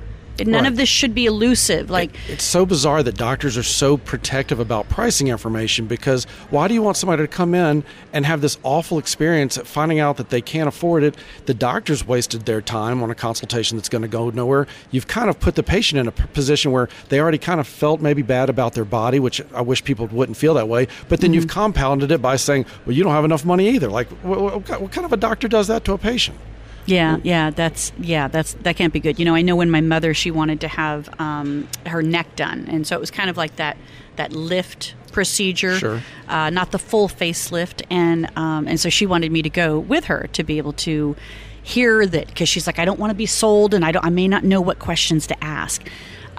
[0.47, 0.71] None Right.
[0.71, 1.89] of this should be elusive.
[1.89, 6.73] Like it's so bizarre that doctors are so protective about pricing information because why do
[6.73, 10.29] you want somebody to come in and have this awful experience at finding out that
[10.29, 11.15] they can't afford it?
[11.45, 14.67] The doctor's wasted their time on a consultation that's going to go nowhere.
[14.91, 18.01] You've kind of put the patient in a position where they already kind of felt
[18.01, 20.87] maybe bad about their body, which I wish people wouldn't feel that way.
[21.09, 21.59] But then you've mm-hmm.
[21.59, 23.89] compounded it by saying, well, you don't have enough money either.
[23.89, 26.37] Like, what, what kind of a doctor does that to a patient?
[26.85, 29.19] Yeah, yeah, that's yeah, that's that can't be good.
[29.19, 32.67] You know, I know when my mother she wanted to have um, her neck done,
[32.69, 33.77] and so it was kind of like that
[34.15, 36.01] that lift procedure, Sure.
[36.27, 40.05] uh, not the full facelift, and um, and so she wanted me to go with
[40.05, 41.15] her to be able to
[41.63, 44.09] hear that because she's like, I don't want to be sold, and I don't, I
[44.09, 45.87] may not know what questions to ask,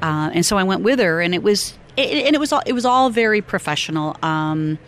[0.03, 2.63] uh, and so I went with her, and it was it, and it was all
[2.67, 4.17] it was all very professional.
[4.23, 4.79] Um,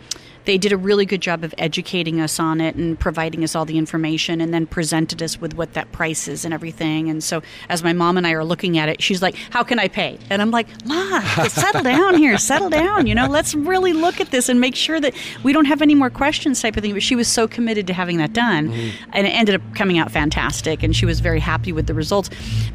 [0.45, 3.65] they did a really good job of educating us on it and providing us all
[3.65, 7.09] the information and then presented us with what that price is and everything.
[7.09, 9.79] And so as my mom and i are looking at it she's like how can
[9.79, 10.17] i pay?
[10.29, 14.31] And i'm like ma settle down here settle down you know let's really look at
[14.31, 16.93] this and make sure that we don't have any more questions type of thing.
[16.93, 19.11] But she was so committed to having that done mm-hmm.
[19.13, 22.29] and it ended up coming out fantastic and she was very happy with the results.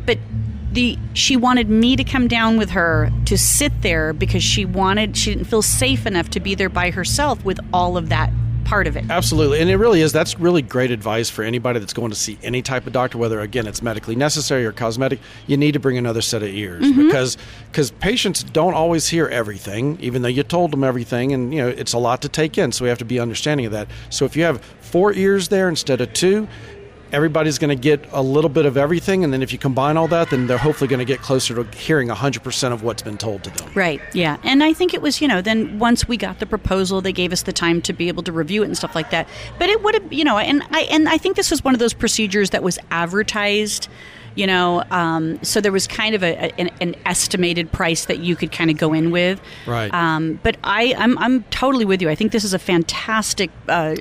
[0.07, 0.19] But
[0.73, 5.17] the she wanted me to come down with her to sit there because she wanted
[5.17, 8.31] she didn't feel safe enough to be there by herself with all of that
[8.71, 9.05] part of it.
[9.11, 10.13] Absolutely, and it really is.
[10.13, 13.41] That's really great advice for anybody that's going to see any type of doctor, whether
[13.41, 15.19] again it's medically necessary or cosmetic.
[15.49, 17.07] You need to bring another set of ears mm-hmm.
[17.07, 21.61] because because patients don't always hear everything, even though you told them everything, and you
[21.61, 22.71] know it's a lot to take in.
[22.71, 23.89] So we have to be understanding of that.
[24.09, 26.47] So if you have four ears there instead of two.
[27.13, 30.09] Everybody's going to get a little bit of everything, and then if you combine all
[30.09, 33.45] that, then they're hopefully going to get closer to hearing 100% of what's been told
[33.45, 33.71] to them.
[33.75, 34.01] Right.
[34.13, 34.37] Yeah.
[34.45, 37.33] And I think it was, you know, then once we got the proposal, they gave
[37.33, 39.29] us the time to be able to review it and stuff like that.
[39.59, 41.81] But it would have, you know, and I and I think this was one of
[41.81, 43.89] those procedures that was advertised.
[44.37, 48.37] You know, um, so there was kind of a, an, an estimated price that you
[48.37, 49.41] could kind of go in with.
[49.67, 49.93] Right.
[49.93, 52.09] Um, but I, I'm, I'm totally with you.
[52.09, 53.97] I think this is a fantastic uh,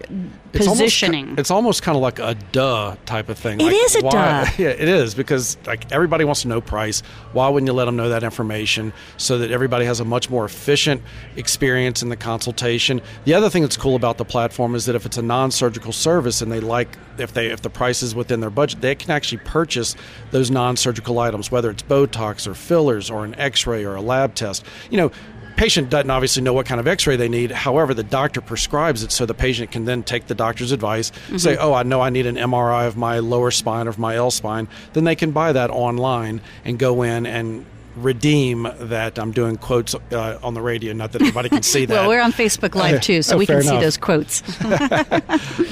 [0.53, 1.35] It's almost positioning.
[1.35, 3.59] ki- it's almost kind of like a duh type of thing.
[3.59, 4.45] It like, is a why- duh.
[4.57, 7.01] Yeah, it is because like everybody wants to know price.
[7.33, 10.45] Why wouldn't you let them know that information so that everybody has a much more
[10.45, 11.01] efficient
[11.35, 13.01] experience in the consultation?
[13.25, 16.41] The other thing that's cool about the platform is that if it's a non-surgical service
[16.41, 19.39] and they like if they if the price is within their budget, they can actually
[19.39, 19.95] purchase
[20.31, 24.65] those non-surgical items, whether it's Botox or fillers or an X-ray or a lab test.
[24.89, 25.11] You know
[25.59, 27.51] patient doesn't obviously know what kind of x-ray they need.
[27.51, 31.57] However the doctor prescribes it so the patient can then take the doctor's advice say
[31.57, 34.31] oh i know i need an mri of my lower spine or of my l
[34.31, 34.67] spine.
[34.93, 37.65] Then they can buy that online and go in and
[37.97, 40.93] redeem that i'm doing quotes uh, on the radio.
[40.93, 41.93] Not that anybody can see that.
[41.93, 44.41] Well, we're on Facebook Live too, so Oh, we can fair see those quotes.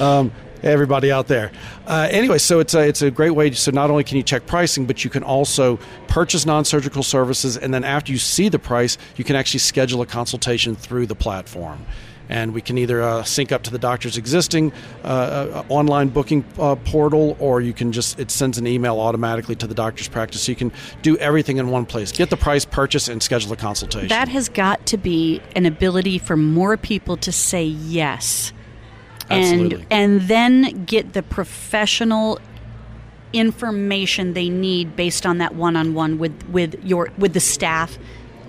[0.62, 1.50] everybody out there.
[1.86, 3.50] Uh, anyway, so it's a, it's a great way.
[3.52, 7.72] So not only can you check pricing, but you can also purchase non-surgical services, and
[7.72, 11.84] then after you see the price, you can actually schedule a consultation through the platform.
[12.30, 14.70] And we can either uh, sync up to the doctor's existing
[15.02, 19.56] uh, uh, online booking uh, portal, or you can just it sends an email automatically
[19.56, 22.12] to the doctor's practice, so you can do everything in one place.
[22.12, 24.08] Get the price, purchase, and schedule a consultation.
[24.08, 28.52] That has got to be an ability for more people to say yes.
[29.30, 29.86] Absolutely.
[29.90, 32.40] And and then get the professional
[33.32, 37.98] information they need based on that one-on-one with with your with the staff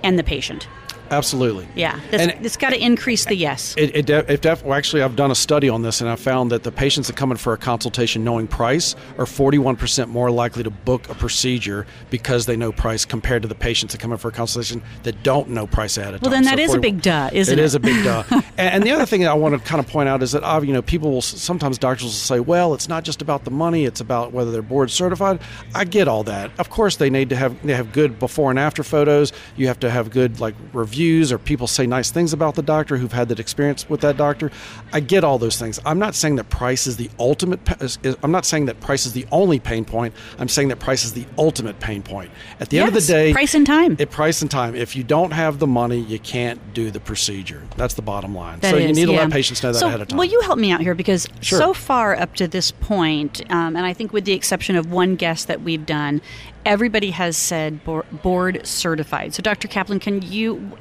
[0.04, 0.68] and the patient.
[1.12, 1.68] Absolutely.
[1.76, 3.74] Yeah, it's, And- it's got to increase the yes.
[3.78, 6.16] It, it, de- it def- well, actually, I've done a study on this, and I
[6.16, 10.30] found that the patients that come in for a consultation knowing price are 41% more
[10.32, 14.12] likely to book a procedure because they know price compared to the patients that come
[14.12, 16.44] in for a consultation that don't know price ahead of Well, time.
[16.44, 17.62] then that is a big duh, isn't it?
[17.62, 18.24] It is a big duh.
[18.32, 20.44] and, and the other thing that I want to kind of point out is that,
[20.44, 23.52] uh, you know, people will sometimes doctors will say, well, it's not just about the
[23.52, 25.40] money; it's about whether they're board certified.
[25.76, 26.52] I get all that.
[26.60, 29.32] Of course, they need to have they have good before and after photos.
[29.56, 30.56] You have to have good like
[31.00, 34.18] reviews or people say nice things about the doctor who've had that experience with that
[34.18, 34.52] doctor.
[34.92, 35.80] I get all those things.
[35.86, 37.60] I'm not saying that price is the ultimate.
[37.82, 40.14] is- is- I'm not saying that price is the only pain point.
[40.40, 42.32] I'm saying that price is the ultimate pain point.
[42.60, 43.96] At the end of the day, price and time.
[43.98, 44.76] It price and time.
[44.76, 47.64] If you don't have the money, you can't do the procedure.
[47.78, 48.60] That's the bottom line.
[48.60, 49.22] That so you need to yeah.
[49.22, 50.18] let patients know that so, ahead of time.
[50.18, 50.96] Will you help me out here?
[50.96, 51.60] Because Sure.
[51.60, 55.16] so far up to this point, um, and I think with the exception of one
[55.16, 56.22] guest that we've done,
[56.66, 59.34] everybody has said board certified.
[59.34, 59.68] So, Dr.
[59.68, 60.78] Kaplan, can you,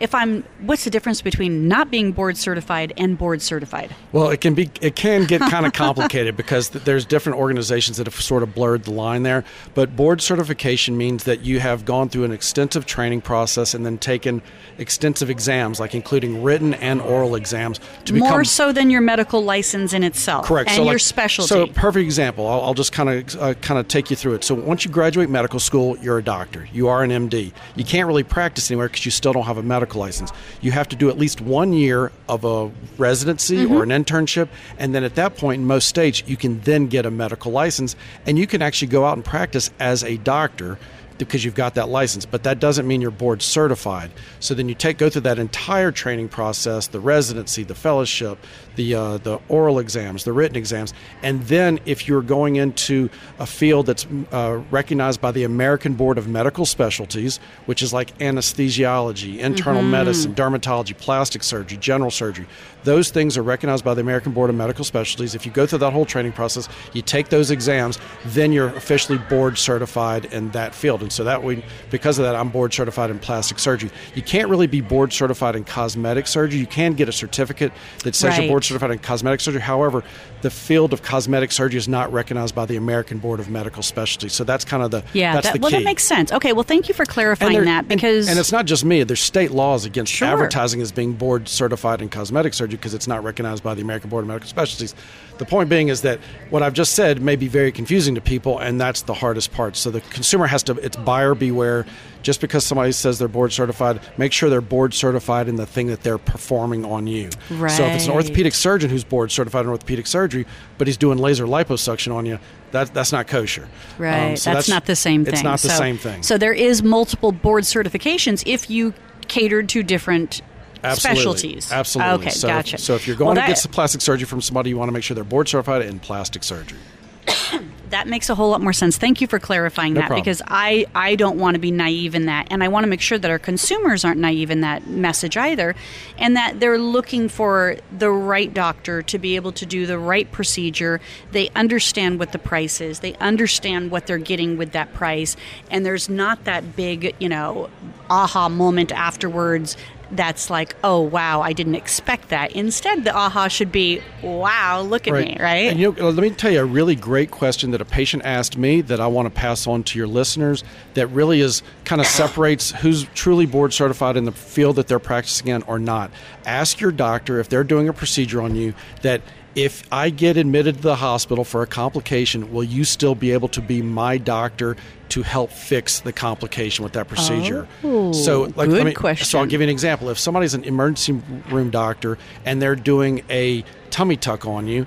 [0.00, 3.94] if I'm, what's the difference between not being board certified and board certified?
[4.12, 8.06] Well, it can be it can get kind of complicated because there's different organizations that
[8.06, 9.44] have sort of blurred the line there.
[9.74, 13.98] But board certification means that you have gone through an extensive training process and then
[13.98, 14.42] taken
[14.78, 19.44] extensive exams, like including written and oral exams, to become More so than your medical
[19.44, 20.44] license in itself.
[20.46, 20.70] Correct.
[20.70, 21.48] And so your like- specialty.
[21.48, 22.48] So perfect example.
[22.48, 24.44] I'll, I'll just kind of uh, kind of take you through it.
[24.44, 26.66] So once you graduate medical school, you're a doctor.
[26.72, 27.52] You are an MD.
[27.76, 30.32] You can't really practice anywhere because you still don't have a medical license.
[30.60, 33.74] You have to do at least one year of a residency Mm-hmm.
[33.74, 37.04] or an internship, and then at that point, in most states, you can then get
[37.04, 40.78] a medical license, and you can actually go out and practice as a doctor
[41.18, 44.10] because you've got that license, but that doesn't mean you're board certified.
[44.40, 48.38] So then you take go through that entire training process, the residency, the fellowship,
[48.76, 53.46] the uh, the oral exams, the written exams, and then if you're going into a
[53.46, 59.38] field that's uh, recognized by the American Board of Medical Specialties, which is like anesthesiology,
[59.38, 62.46] internal medicine, dermatology, plastic surgery, general surgery,
[62.84, 65.34] those things are recognized by the American Board of Medical Specialties.
[65.34, 69.18] If you go through that whole training process, you take those exams, then you're officially
[69.18, 71.02] board certified in that field.
[71.02, 73.90] And so that way, because of that, I'm board certified in plastic surgery.
[74.14, 76.58] You can't really be board certified in cosmetic surgery.
[76.60, 77.72] You can get a certificate
[78.04, 78.42] that says Right.
[78.42, 79.60] you're board certified in cosmetic surgery.
[79.62, 80.02] However,
[80.42, 84.32] the field of cosmetic surgery is not recognized by the American Board of Medical Specialties.
[84.34, 85.78] So that's kind of the yeah, that's that, the well, key.
[85.78, 86.30] that makes sense.
[86.32, 89.02] Okay, well, thank you for clarifying that because and, and it's not just me.
[89.04, 90.28] There's state laws against Sure.
[90.28, 94.10] advertising as being board certified in cosmetic surgery because it's not recognized by the American
[94.10, 94.94] Board of Medical Specialties.
[95.38, 98.58] The point being is that what I've just said may be very confusing to people,
[98.58, 99.76] and that's the hardest part.
[99.76, 101.86] So the consumer has to it's buyer beware.
[102.22, 105.88] Just because somebody says they're board certified, make sure they're board certified in the thing
[105.88, 107.28] that they're performing on you.
[107.50, 107.70] Right.
[107.70, 110.46] So if it's an orthopedic surgeon who's board certified in orthopedic surgery,
[110.78, 112.38] but he's doing laser liposuction on you,
[112.70, 113.68] that, that's not kosher.
[113.98, 114.30] Right.
[114.30, 115.34] Um, so that's, not the same thing.
[115.34, 116.22] It's not the So- same thing.
[116.22, 118.94] So there is multiple board certifications if you
[119.28, 120.40] catered to different
[120.84, 121.20] Absolutely.
[121.20, 121.72] specialties.
[121.72, 122.14] Absolutely.
[122.14, 122.78] Okay, so, gotcha.
[122.78, 124.92] So if you're going Well, to get some plastic surgery from somebody, you want to
[124.92, 126.78] make sure they're board certified in plastic surgery.
[127.90, 128.96] that makes a whole lot more sense.
[128.96, 130.22] Thank you for clarifying No that problem.
[130.24, 133.00] because I I don't want to be naive in that, and I want to make
[133.00, 135.74] sure that our consumers aren't naive in that message either,
[136.18, 140.30] and that they're looking for the right doctor to be able to do the right
[140.32, 141.00] procedure.
[141.32, 143.00] They understand what the price is.
[143.00, 145.36] They understand what they're getting with that price,
[145.70, 147.70] and there's not that big you know
[148.10, 149.76] aha moment afterwards
[150.10, 152.52] that's like, oh wow, I didn't expect that.
[152.52, 155.70] Instead, the aha should be, wow, look at me, right?
[155.70, 158.56] And you know, let me tell you a really great question that a patient asked
[158.56, 160.64] me that I want to pass on to your listeners
[160.94, 164.98] that really is kind of separates who's truly board certified in the field that they're
[164.98, 166.10] practicing in or not.
[166.46, 169.22] Ask your doctor if they're doing a procedure on you that
[169.54, 173.48] if I get admitted to the hospital for a complication, will you still be able
[173.48, 174.76] to be my doctor
[175.10, 177.68] to help fix the complication with that procedure?
[177.82, 180.08] Oh, so, like, good me, So, I'll give you an example.
[180.08, 181.12] If somebody's an emergency
[181.50, 184.86] room doctor and they're doing a tummy tuck on you,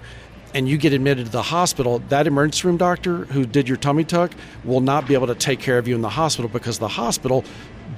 [0.54, 4.04] and you get admitted to the hospital, that emergency room doctor who did your tummy
[4.04, 4.32] tuck
[4.64, 7.44] will not be able to take care of you in the hospital because the hospital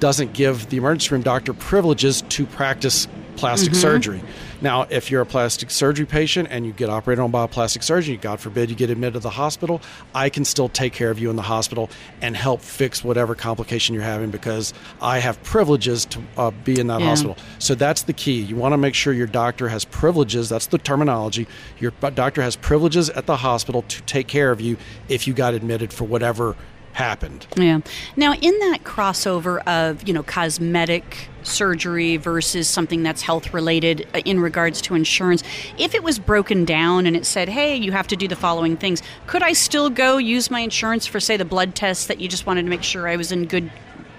[0.00, 3.80] doesn't give the emergency room doctor privileges to practice plastic Mm-hmm.
[3.80, 4.22] surgery.
[4.60, 7.82] Now, if you're a plastic surgery patient and you get operated on by a plastic
[7.82, 9.80] surgeon, God forbid you get admitted to the hospital,
[10.14, 11.88] I can still take care of you in the hospital
[12.20, 16.88] and help fix whatever complication you're having because I have privileges to uh, be in
[16.88, 17.06] that Yeah.
[17.08, 17.38] hospital.
[17.58, 18.42] So that's the key.
[18.42, 20.50] You want to make sure your doctor has privileges.
[20.50, 21.46] That's the terminology.
[21.78, 24.76] Your doctor has privileges at the hospital to take care of you
[25.08, 26.56] if you got admitted for whatever
[26.92, 27.46] happened.
[27.56, 27.80] Yeah.
[28.16, 34.18] Now, in that crossover of you know cosmetic surgery versus something that's health related uh,
[34.24, 35.42] in regards to insurance,
[35.78, 38.76] if it was broken down and it said, "Hey, you have to do the following
[38.76, 42.28] things," could I still go use my insurance for, say, the blood tests that you
[42.28, 43.70] just wanted to make sure I was in good,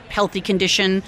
[0.10, 1.04] healthy condition?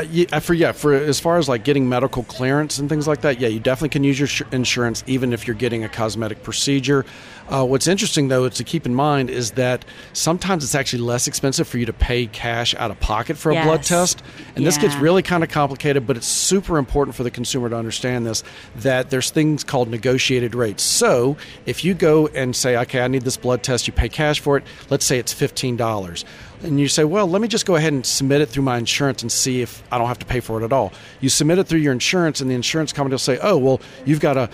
[0.00, 3.20] Yeah, uh, for yeah, for as far as like getting medical clearance and things like
[3.22, 6.42] that, yeah, you definitely can use your sh- insurance even if you're getting a cosmetic
[6.42, 7.04] procedure.
[7.48, 11.26] Uh, what's interesting though is to keep in mind is that sometimes it's actually less
[11.26, 13.64] expensive for you to pay cash out of pocket for a Yes.
[13.66, 14.22] blood test,
[14.56, 16.06] and this gets really kind of complicated.
[16.06, 18.42] But it's super important for the consumer to understand this
[18.76, 20.82] that there's things called negotiated rates.
[20.82, 21.36] So
[21.66, 24.56] if you go and say, okay, I need this blood test, you pay cash for
[24.56, 24.64] it.
[24.88, 26.24] Let's say it's fifteen dollars
[26.62, 29.22] and you say, well, let me just go ahead and submit it through my insurance
[29.22, 30.92] and see if I don't have to pay for it at all.
[31.20, 34.20] You submit it through your insurance, and the insurance company will say, oh, well, you've
[34.20, 34.48] got a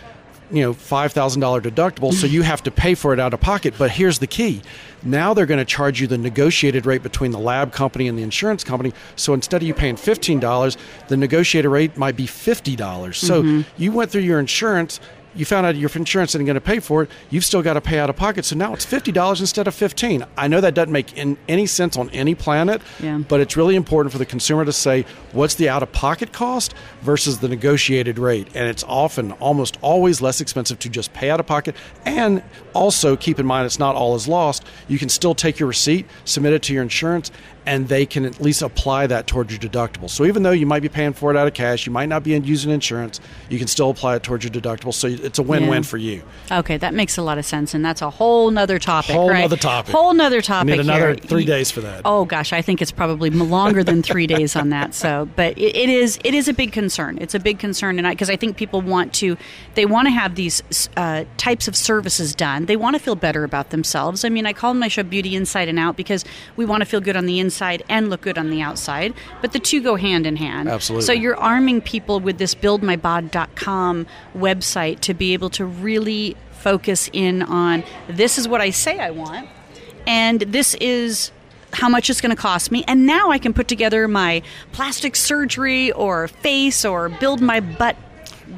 [0.51, 3.41] you know five thousand dollar deductible, so you have to pay for it out of
[3.41, 3.75] pocket.
[3.77, 4.63] But here's the key:
[5.03, 8.23] now they're going to charge you the negotiated rate between the lab company and the
[8.23, 8.93] insurance company.
[9.17, 10.77] So instead of you paying fifteen dollars,
[11.09, 13.19] the negotiated rate might be fifty dollars.
[13.19, 13.83] So mm-hmm.
[13.83, 15.01] you went through your insurance
[15.35, 17.81] you found out your insurance isn't going to pay for it, you've still got to
[17.81, 18.45] pay out of pocket.
[18.45, 20.25] So now it's fifty dollars instead of fifteen.
[20.37, 23.19] I know that doesn't make in, any sense on any planet, Yeah.
[23.19, 26.75] but it's really important for the consumer to say what's the out of pocket cost
[27.03, 31.41] versus the negotiated rate, and it's often almost always less expensive to just pay out
[31.41, 31.77] of pocket.
[32.05, 32.43] And
[32.79, 34.65] also keep in mind it's not all is lost.
[34.89, 37.31] You can still take your receipt, submit it to your insurance.
[37.67, 40.09] And they can at least apply that towards your deductible.
[40.09, 42.23] So even though you might be paying for it out of cash, you might not
[42.23, 43.21] be using insurance,
[43.51, 44.95] you can still apply it towards your deductible.
[44.95, 45.87] So it's a win-win Yeah.
[45.87, 46.23] for you.
[46.51, 49.15] Okay, that makes a lot of sense, and that's a whole nother topic.
[49.15, 49.41] Whole right?
[49.41, 49.95] nother topic.
[49.95, 50.71] Whole nother I topic.
[50.71, 51.17] need another here.
[51.17, 52.01] three days for that.
[52.07, 54.95] Oh gosh, I think it's probably longer than three days on that.
[54.95, 57.19] So, but it, it is it is a big concern.
[57.21, 59.37] It's a big concern, and because I, think people want to,
[59.75, 60.63] they want to have these
[60.97, 62.65] uh, types of services done.
[62.69, 64.25] They want to feel better about themselves.
[64.25, 67.01] I mean, I call my show "Beauty Inside and Out" because we want to feel
[67.01, 69.13] good on the inside and look good on the outside.
[69.41, 70.69] But the two go hand in hand.
[70.69, 71.07] Absolutely.
[71.07, 74.07] So you're arming people with this BuildMyBod.com
[74.37, 79.11] website to be able to really focus in on this is what I say I
[79.11, 79.49] want
[80.09, 81.31] and this is
[81.73, 84.43] how much it's going to cost me and now i can put together my
[84.73, 87.95] plastic surgery or face or build my butt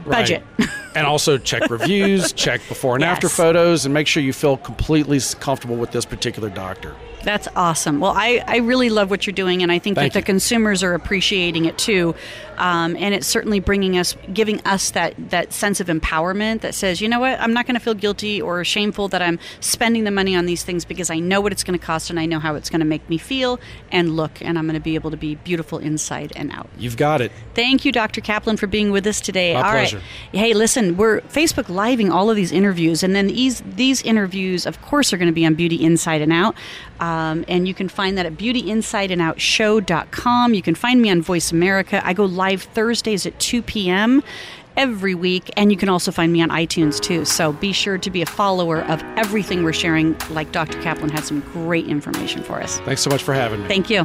[0.04, 0.68] budget Right.
[0.94, 5.20] and also check reviews, check before and after photos, and make sure you feel completely
[5.38, 6.94] comfortable with this particular doctor.
[7.22, 8.00] That's awesome.
[8.00, 10.22] Well, I, I really love what you're doing, and I think Thank that you.
[10.22, 12.14] the consumers are appreciating it too.
[12.58, 17.00] Um, and it's certainly bringing us, giving us that, that sense of empowerment that says,
[17.00, 20.10] you know what, I'm not going to feel guilty or shameful that I'm spending the
[20.10, 22.38] money on these things because I know what it's going to cost and I know
[22.38, 23.58] how it's going to make me feel
[23.90, 26.68] and look, and I'm going to be able to be beautiful inside and out.
[26.78, 27.32] You've got it.
[27.54, 28.20] Thank you, Dr.
[28.20, 29.54] Kaplan, for being with us today.
[29.54, 29.88] My All right.
[29.88, 30.02] pleasure.
[30.32, 34.82] Hey, listen, we're Facebook living all of these interviews, and then these these interviews, of
[34.82, 36.54] course, are going to be on Beauty Inside and Out.
[37.00, 40.54] Um, and you can find that at beautyinsideandout.show.com.
[40.54, 42.00] You can find me on Voice America.
[42.04, 44.22] I go live Thursdays at 2 p.m.
[44.76, 47.24] every week, and you can also find me on iTunes too.
[47.24, 50.16] So be sure to be a follower of everything we're sharing.
[50.30, 50.80] Like Dr.
[50.82, 52.78] Kaplan had some great information for us.
[52.80, 53.68] Thanks so much for having me.
[53.68, 54.04] Thank you.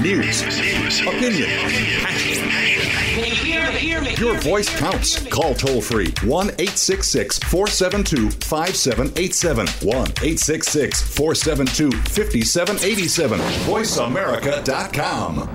[0.00, 0.90] News, opinion,
[4.18, 5.22] Your voice counts.
[5.28, 9.66] Call toll free 1 866 472 5787.
[9.66, 13.38] 1 866 472 5787.
[13.38, 15.50] VoiceAmerica.com.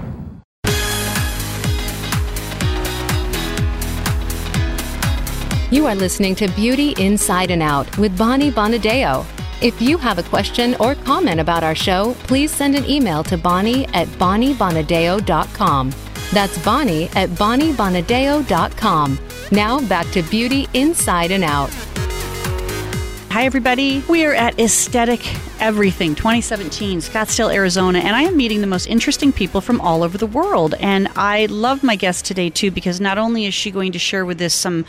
[5.72, 9.26] You are listening to Beauty Inside and Out with Bonnie Bonadeo.
[9.62, 13.38] If you have a question or comment about our show, please send an email to
[13.38, 15.94] Bonnie at BonnieBonadeo.com.
[16.32, 19.20] That's Bonnie at BonnieBonadeo.com.
[19.52, 21.70] Now back to Beauty Inside and Out.
[23.32, 24.04] Hi, everybody.
[24.10, 25.22] We are at Aesthetic
[25.62, 30.18] Everything 2017, Scottsdale, Arizona, and I am meeting the most interesting people from all over
[30.18, 30.74] the world.
[30.80, 34.26] And I love my guest today, too, because not only is she going to share
[34.26, 34.86] with us some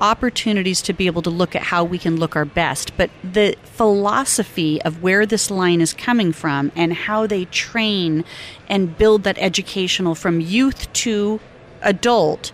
[0.00, 3.56] opportunities to be able to look at how we can look our best, but the
[3.64, 8.24] philosophy of where this line is coming from and how they train
[8.68, 11.40] and build that educational from youth to
[11.82, 12.52] adult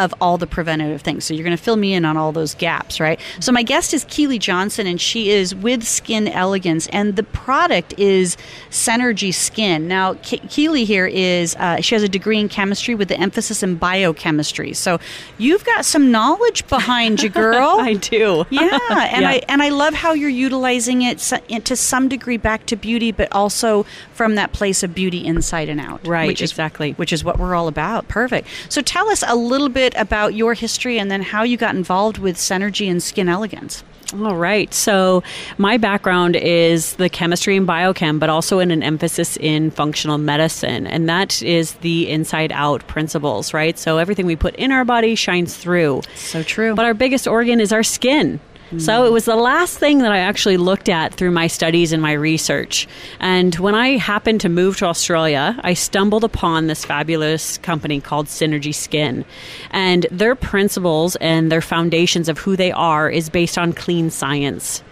[0.00, 1.24] of all the preventative things.
[1.24, 3.20] So you're going to fill me in on all those gaps, right?
[3.40, 7.94] So my guest is Keely Johnson, and she is with Skin Elegance, and the product
[7.98, 8.36] is
[8.70, 9.88] Synergy Skin.
[9.88, 13.62] Now, Ke- Keely here is uh, she has a degree in chemistry with the emphasis
[13.62, 14.72] in biochemistry.
[14.72, 14.98] So
[15.38, 17.76] you've got some knowledge behind you, girl.
[17.80, 18.44] I do.
[18.50, 19.30] Yeah, and Yeah.
[19.30, 23.28] I and I love how you're utilizing it to some degree back to beauty, but
[23.32, 23.84] also
[24.14, 26.06] from that place of beauty inside and out.
[26.06, 26.92] Right, which is, exactly.
[26.92, 28.08] Which is what we're all about.
[28.08, 28.48] Perfect.
[28.68, 32.18] So tell us a little bit about your history and then how you got involved
[32.18, 33.84] with Synergy and Skin Elegance.
[34.14, 34.72] All right.
[34.74, 35.22] So,
[35.56, 40.86] my background is the chemistry and biochem, but also in an emphasis in functional medicine.
[40.86, 43.78] And that is the inside out principles, right?
[43.78, 46.02] So, everything we put in our body shines through.
[46.16, 46.74] So true.
[46.74, 48.40] But our biggest organ is our skin.
[48.78, 52.00] So it was the last thing that I actually looked at through my studies and
[52.00, 52.86] my research.
[53.18, 58.26] And when I happened to move to Australia, I stumbled upon this fabulous company called
[58.26, 59.24] Synergy Skin.
[59.72, 64.84] And their principles and their foundations of who they are is based on clean science.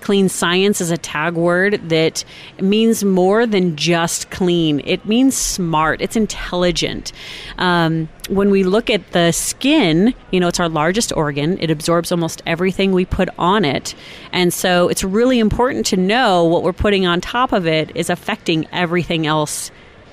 [0.00, 2.24] Clean science is a tag word that
[2.60, 4.80] means more than just clean.
[4.84, 6.00] It means smart.
[6.00, 7.12] It's intelligent.
[7.58, 11.58] Um, when we look at the skin, you know, it's our largest organ.
[11.60, 13.94] It absorbs almost everything we put on it.
[14.32, 18.08] And so it's really important to know what we're putting on top of it is
[18.08, 19.70] affecting everything else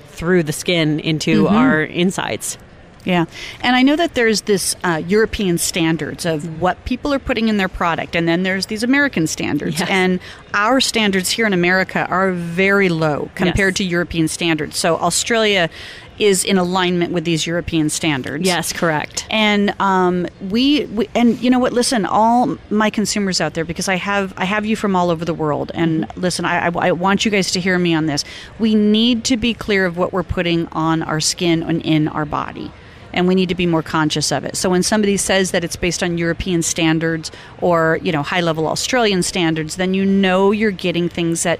[0.08, 2.58] through the skin into our insides.
[3.04, 3.24] Yeah,
[3.62, 7.56] and I know that there's this uh, European standards of what people are putting in
[7.56, 9.88] their product, and then there's these American standards, Yes.
[9.88, 10.20] and
[10.52, 13.76] our standards here in America are very low compared Yes.
[13.78, 14.76] to European standards.
[14.76, 15.70] So Australia
[16.18, 18.44] is in alignment with these European standards.
[18.44, 19.24] Yes, correct.
[19.30, 23.86] and um, we, we and you know what listen all my consumers out there because
[23.88, 26.92] i have i have you from all over the world and listen I, I, I
[26.92, 28.24] want you guys to hear me on this
[28.58, 32.24] we need to be clear of what we're putting on our skin and in our
[32.24, 32.72] body
[33.18, 34.56] and we need to be more conscious of it.
[34.56, 38.66] So when somebody says that it's based on european standards or you know high level
[38.66, 41.58] australian standards then you know you're getting things that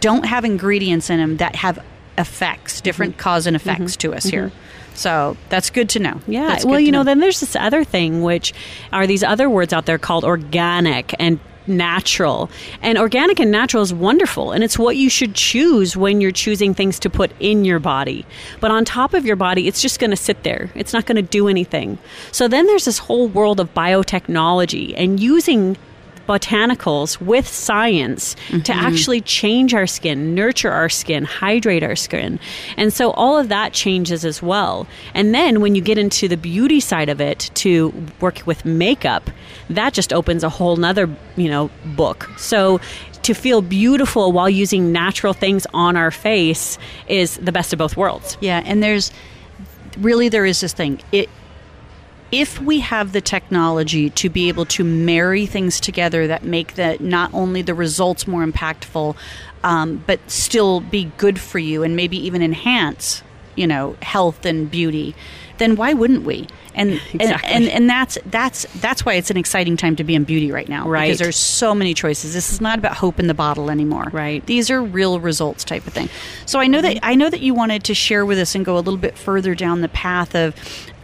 [0.00, 1.78] don't have ingredients in them that have
[2.18, 2.84] effects mm-hmm.
[2.84, 4.12] different cause and effects mm-hmm.
[4.12, 4.48] to us here.
[4.48, 4.94] Mm-hmm.
[4.94, 6.20] So that's good to know.
[6.26, 6.46] Yeah.
[6.46, 8.54] That's well, you know, then there's this other thing, which
[8.92, 11.38] are these other words out there called organic and
[11.68, 12.50] natural.
[12.82, 14.52] And organic and natural is wonderful.
[14.52, 18.24] And it's what you should choose when you're choosing things to put in your body.
[18.60, 20.70] But on top of your body, it's just going to sit there.
[20.74, 21.98] It's not going to do anything.
[22.32, 25.76] So then there's this whole world of biotechnology and using
[26.26, 28.72] botanicals with science to mm-hmm.
[28.72, 32.38] actually change our skin, nurture our skin, hydrate our skin.
[32.76, 34.86] And so all of that changes as well.
[35.14, 39.30] And then when you get into the beauty side of it to work with makeup,
[39.70, 42.28] that just opens a whole nother, you know, book.
[42.36, 42.80] So
[43.22, 47.96] to feel beautiful while using natural things on our face is the best of both
[47.96, 48.38] worlds.
[48.40, 49.10] Yeah, and there's
[49.98, 51.00] really there is this thing.
[51.10, 51.28] It
[52.32, 56.96] if we have the technology to be able to marry things together that make the
[57.00, 59.16] not only the results more impactful,
[59.62, 63.22] um, but still be good for you and maybe even enhance,
[63.54, 65.14] you know, health and beauty,
[65.58, 66.46] then why wouldn't we?
[66.74, 67.24] And Exactly.
[67.50, 70.52] and, and and that's that's that's why it's an exciting time to be in beauty
[70.52, 70.86] right now.
[70.86, 71.06] Right.
[71.06, 72.34] Because there's so many choices.
[72.34, 74.08] This is not about hope in the bottle anymore.
[74.12, 74.44] Right.
[74.44, 76.08] These are real results type of thing.
[76.44, 78.76] So I know that I know that you wanted to share with us and go
[78.76, 80.54] a little bit further down the path of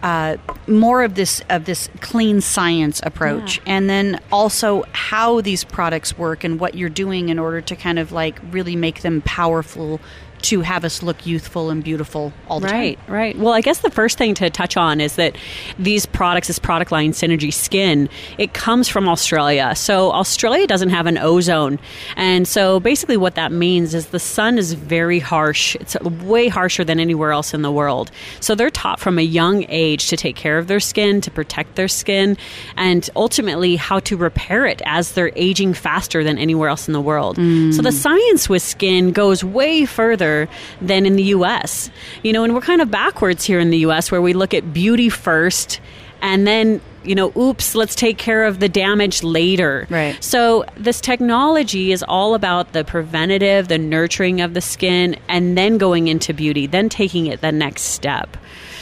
[0.03, 0.37] uh,
[0.67, 6.45] more of this of this clean science approach, and then also how these products work
[6.45, 10.01] and what you're doing in order to kind of like really make them powerful
[10.43, 13.15] to have us look youthful and beautiful all the Right, time.
[13.15, 13.39] right.
[13.39, 15.37] Well, I guess the first thing to touch on is that
[15.79, 19.75] these products, this product line, Synergy Skin, it comes from Australia.
[19.77, 21.79] So Australia doesn't have an ozone,
[22.17, 25.77] and so basically what that means is the sun is very harsh.
[25.77, 28.11] It's way harsher than anywhere else in the world.
[28.41, 31.77] So they're taught from a young age to take care of their skin, to protect
[31.77, 32.37] their skin,
[32.77, 37.01] and ultimately how to repair it as they're aging faster than anywhere else in the
[37.01, 37.37] world.
[37.39, 37.75] Mm.
[37.75, 40.32] So the science with skin goes way further
[40.81, 41.91] than in the US.
[42.23, 44.73] You know, and we're kind of backwards here in the US where we look at
[44.73, 45.81] beauty first
[46.23, 49.89] and then, you know, oops, let's take care of the damage later.
[49.91, 50.23] Right.
[50.23, 55.79] So this technology is all about the preventative, the nurturing of the skin, and then
[55.79, 58.37] going into beauty, then taking it the next step.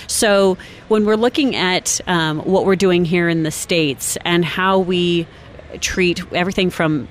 [0.07, 4.78] So when we're looking at um, what we're doing here in the States and how
[4.78, 5.26] we
[5.79, 7.09] treat everything from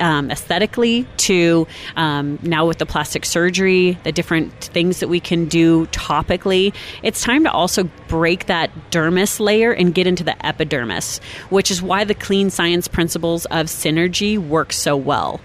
[0.00, 1.66] um, aesthetically to
[1.96, 6.74] um, now with the plastic surgery, the different things that we can do topically.
[7.02, 11.18] It's time to also break that dermis layer and get into the epidermis,
[11.50, 15.40] which is why the clean science principles of synergy work so well.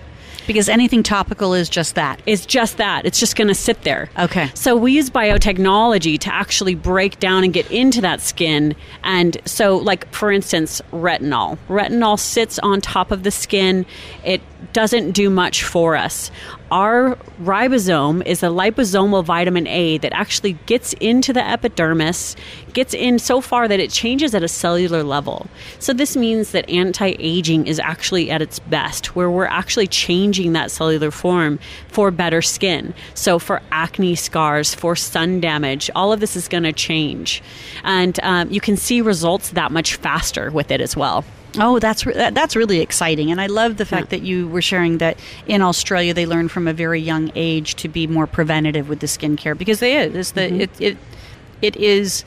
[0.48, 2.22] Because anything topical is just that.
[2.26, 3.06] It's just that.
[3.06, 4.10] It's just going to sit there.
[4.18, 4.50] Okay.
[4.54, 8.76] So we use biotechnology to actually break down and get into that skin.
[9.04, 11.58] And so, like, for instance, retinol.
[11.70, 13.86] Retinol sits on top of the skin.
[14.24, 14.42] It
[14.72, 16.32] doesn't do much for us.
[16.72, 22.36] Our ribosome is a liposomal vitamin A that actually gets into the epidermis,
[22.74, 25.48] gets in so far that it changes at a cellular level.
[25.80, 30.54] So, this means that anti aging is actually at its best, where we're actually changing
[30.54, 31.60] that cellular form
[31.90, 32.94] for better skin.
[33.14, 37.44] So, for acne scars, for sun damage, all of this is going to change.
[37.84, 41.24] And um, you can see results that much faster with it as well.
[41.60, 44.20] Oh, that's re- that, that's really exciting, and I love the fact Yeah.
[44.20, 47.88] that you were sharing that in Australia they learn from a very young age to
[47.88, 50.62] be more preventative with the skincare because they is the Mm-hmm.
[50.62, 50.98] it, it
[51.62, 52.26] it is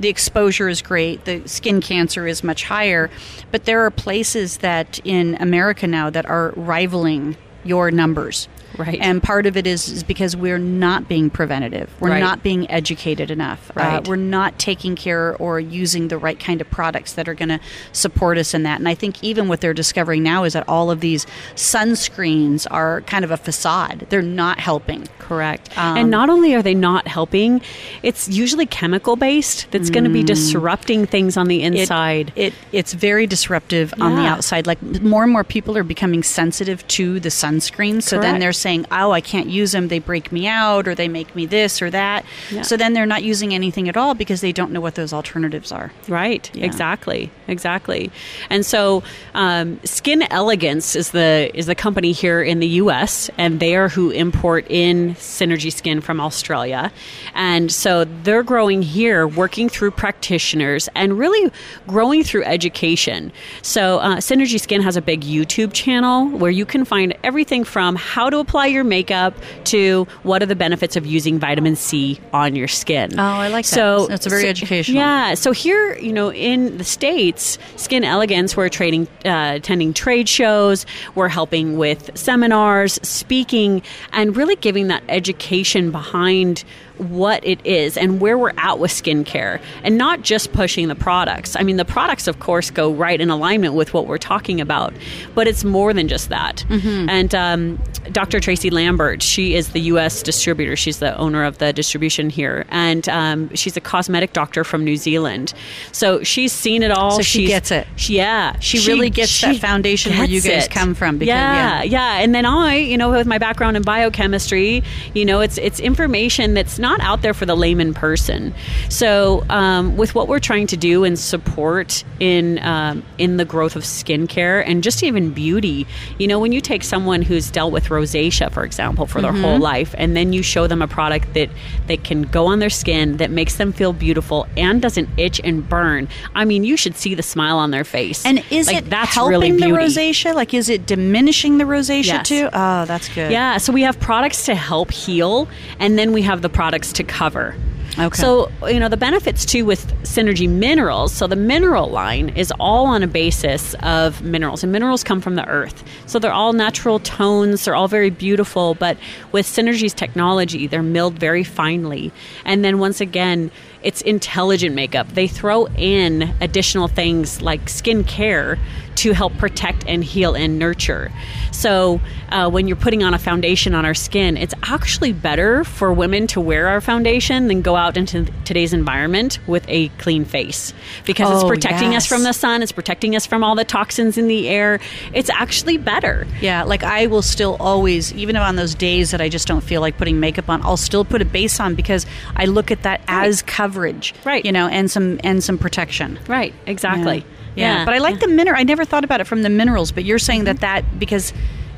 [0.00, 3.10] the exposure is great, the skin cancer is much higher,
[3.52, 8.48] but there are places that in America now that are rivaling your numbers.
[8.76, 8.98] Right.
[9.00, 11.90] And part of it is, is because we're not being preventative.
[12.00, 12.20] We're Right.
[12.20, 13.70] not being educated enough.
[13.76, 17.48] Uh, we're not taking care or using the right kind of products that are going
[17.48, 17.60] to
[17.92, 18.78] support us in that.
[18.78, 23.02] And I think even what they're discovering now is that all of these sunscreens are
[23.02, 24.06] kind of a facade.
[24.10, 25.06] They're not helping.
[25.18, 25.76] Correct.
[25.78, 27.62] Um, and not only are they not helping,
[28.02, 32.32] it's usually chemical based that's going to be disrupting things on the inside.
[32.36, 34.66] It, it's very disruptive on the outside.
[34.66, 38.02] Like more and more people are becoming sensitive to the sunscreen.
[38.02, 38.34] So then Correct.
[38.64, 39.88] Saying, "Oh, I can't use them.
[39.88, 42.62] They break me out, or they make me this or that." Yeah.
[42.62, 45.70] So then they're not using anything at all because they don't know what those alternatives
[45.70, 45.92] are.
[46.08, 46.50] Right.
[46.54, 46.64] Yeah.
[46.64, 47.30] Exactly.
[47.46, 48.10] Exactly.
[48.50, 49.02] And so,
[49.34, 53.30] um, Skin Elegance is the is the company here in the U.S.
[53.36, 56.90] and they are who import in Synergy Skin from Australia,
[57.34, 61.50] and so they're growing here, working through practitioners and really
[61.86, 63.30] growing through education.
[63.62, 67.96] So, uh, Synergy Skin has a big YouTube channel where you can find everything from
[67.96, 69.34] how to apply your makeup
[69.64, 73.18] to what are the benefits of using vitamin C on your skin.
[73.18, 73.74] Oh, I like that.
[73.74, 74.96] So That's very so- educational.
[74.96, 75.34] Yeah.
[75.34, 80.86] So here, you know, in the states, Skin Elegance, we're trading, uh, attending trade shows.
[81.14, 83.82] We're helping with seminars, speaking,
[84.12, 86.62] and really giving that education behind
[86.98, 91.56] what it is and where we're at with skincare, and not just pushing the products.
[91.56, 94.94] I mean, the products, of course, go right in alignment with what we're talking about,
[95.34, 96.64] but it's more than just that.
[96.70, 97.80] And um,
[98.12, 98.38] Dr.
[98.40, 100.22] Tracy Lambert, she is the U.S.
[100.22, 100.76] distributor.
[100.76, 104.96] She's the owner of the distribution here, and um, she's a cosmetic doctor from New
[104.96, 105.52] Zealand.
[105.92, 107.12] So she's seen it all.
[107.16, 107.86] So she She's- gets it.
[107.96, 111.82] She, yeah, She really gets that foundation where you gets guys come from because- yeah,
[111.82, 112.14] yeah.
[112.16, 112.22] yeah.
[112.22, 114.82] And then I, you know, with my background in biochemistry,
[115.14, 118.54] you know, it's it's information that's not out there for the layman person.
[118.88, 123.76] So, um, with what we're trying to do and support in um, in the growth
[123.76, 125.86] of skincare and just even beauty,
[126.18, 129.42] you know, when you take someone who's dealt with rosacea, for example, for their Mm-hmm.
[129.42, 131.48] whole life, and then you show them a product that
[131.88, 135.68] they can go on their skin that makes them feel beautiful and doesn't itch and
[135.68, 136.06] burn.
[136.34, 138.24] I mean, you should see the smile on their face.
[138.24, 140.34] And is Like, it that's helping really the rosacea?
[140.34, 142.28] Like, is it diminishing the rosacea Yes.
[142.28, 142.48] too?
[142.52, 143.32] Oh, that's good.
[143.32, 145.48] Yeah, so we have products to help heal,
[145.80, 147.54] and then we have the products to cover.
[147.96, 148.16] Okay.
[148.16, 151.12] So, you know, the benefits too with Synergy Minerals.
[151.12, 155.36] So, the mineral line is all on a basis of minerals, and minerals come from
[155.36, 155.84] the earth.
[156.06, 158.96] So, they're all natural tones, they're all very beautiful, but
[159.30, 162.10] with Synergy's technology, they're milled very finely.
[162.44, 163.52] And then once again,
[163.84, 165.06] it's intelligent makeup.
[165.14, 168.58] They throw in additional things like skin care
[168.96, 171.10] to help protect and heal and nurture.
[171.50, 175.92] So, uh, when you're putting on a foundation on our skin, it's actually better for
[175.92, 180.72] women to wear our foundation than go out into today's environment with a clean face
[181.04, 182.04] because it's Oh, protecting yes.
[182.04, 184.78] us from the sun, it's protecting us from all the toxins in the air.
[185.12, 186.24] It's actually better.
[186.40, 189.80] Yeah, like I will still always, even on those days that I just don't feel
[189.80, 192.06] like putting makeup on, I'll still put a base on because
[192.36, 193.42] I look at that as
[193.74, 194.44] coverage, Right.
[194.44, 196.18] You know, and some and some protection.
[196.28, 197.24] Right, exactly.
[197.56, 197.84] Yeah, Yeah.
[197.84, 198.58] but I like the mineral.
[198.58, 201.32] I never thought about it from the minerals, but you're saying that that because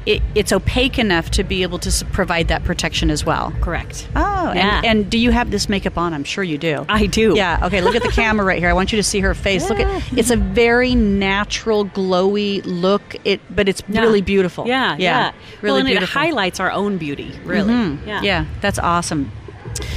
[0.06, 3.52] it, it's opaque enough to be able to provide that protection as well.
[3.60, 4.06] Correct.
[4.14, 4.76] Oh, Yeah.
[4.76, 6.14] and, and do you have this makeup on?
[6.14, 6.86] I'm sure you do.
[6.88, 7.34] I do.
[7.34, 7.58] Yeah.
[7.66, 7.80] Okay.
[7.80, 8.68] Look at the camera right here.
[8.68, 9.68] I want you to see her face.
[9.68, 13.16] Look at it's a very natural, glowy look.
[13.24, 14.02] It, but it's Yeah.
[14.02, 14.68] really beautiful.
[14.68, 15.32] Yeah, yeah.
[15.60, 16.04] Really well, and beautiful.
[16.04, 17.72] it highlights our own beauty, really.
[17.72, 18.06] Mhm.
[18.06, 18.22] Yeah.
[18.22, 19.32] Yeah, that's awesome.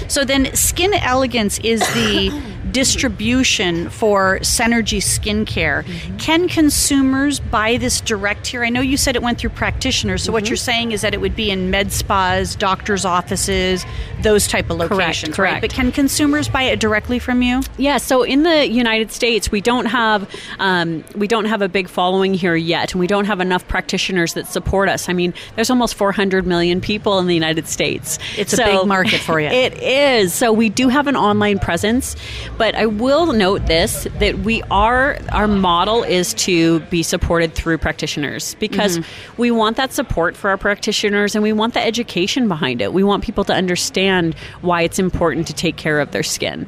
[0.08, 2.32] So then, Skin Elegance is the
[2.72, 5.84] distribution for Synergy Skincare.
[5.84, 6.18] Mm-hmm.
[6.18, 8.64] Can consumers buy this direct here?
[8.64, 10.50] I know you said it went through practitioners, so what Mm-hmm.
[10.50, 13.86] you're saying is that it would be in med spas, doctors' offices,
[14.22, 15.50] those type of locations, right?
[15.50, 15.62] correct.
[15.62, 17.62] But can consumers buy it directly from you?
[17.78, 21.88] Yeah, so in the United States, we don't have um, we don't have a big
[21.90, 25.10] following here yet, and we don't have enough practitioners that support us.
[25.10, 28.18] I mean, there's almost 400 million people in the United States.
[28.38, 29.50] It's a big market for you.
[29.60, 30.34] It is.
[30.34, 32.16] So we do have an online presence,
[32.60, 37.80] but I will note this that we are our model is to be supported through
[37.80, 39.42] practitioners because Mm-hmm.
[39.42, 42.92] we want that support for our practitioners and we want the education behind it.
[42.94, 46.68] We want people to understand why it's important to take care of their skin.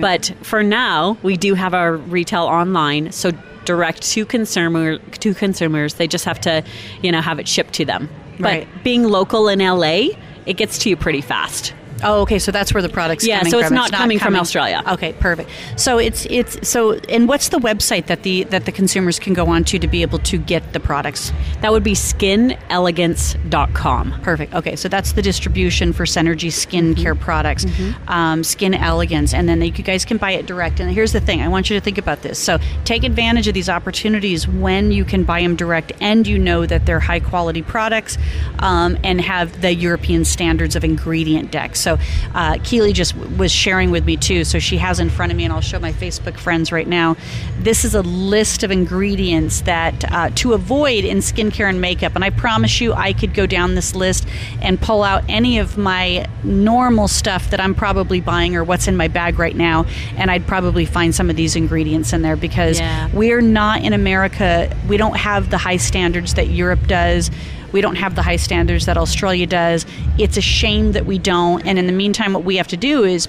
[0.00, 3.32] But for now, we do have our retail online, so
[3.64, 5.94] direct to consumer to consumers.
[5.94, 6.62] They just have to,
[7.02, 8.08] you know, have it shipped to them.
[8.38, 8.68] Right.
[8.72, 10.08] But being local in LA,
[10.46, 11.74] it gets to you pretty fast.
[12.02, 12.38] Oh, okay.
[12.38, 13.74] So that's where the product's Yeah, coming so it's from.
[13.76, 14.82] not coming from Australia.
[14.88, 15.50] Okay, perfect.
[15.76, 19.46] So it's it's so and what's the website that the that the consumers can go
[19.46, 21.32] on to to be able to get the products?
[21.60, 24.20] That would be skinelegance.com.
[24.22, 24.54] Perfect.
[24.54, 27.22] Okay, so that's the distribution for Synergy skincare Mm-hmm.
[27.22, 27.66] products,
[28.08, 30.80] um, Skin Elegance, and then you guys can buy it direct.
[30.80, 32.38] And here's the thing: I want you to think about this.
[32.38, 36.64] So take advantage of these opportunities when you can buy them direct, and you know
[36.66, 38.16] that they're high quality products
[38.60, 41.76] um, and have the European standards of ingredient deck.
[41.76, 41.91] So
[42.34, 44.44] uh, Keely just w- was sharing with me too.
[44.44, 47.16] So she has in front of me, and I'll show my Facebook friends right now.
[47.58, 52.14] This is a list of ingredients that uh, to avoid in skincare and makeup.
[52.14, 54.26] And I promise you, I could go down this list
[54.60, 58.96] and pull out any of my normal stuff that I'm probably buying or what's in
[58.96, 59.86] my bag right now,
[60.16, 63.08] and I'd probably find some of these ingredients in there because Yeah.
[63.12, 64.74] we're not in America.
[64.88, 67.30] We don't have the high standards that Europe does.
[67.72, 69.86] We don't have the high standards that Australia does.
[70.18, 71.66] It's a shame that we don't.
[71.66, 73.28] And in the meantime, what we have to do is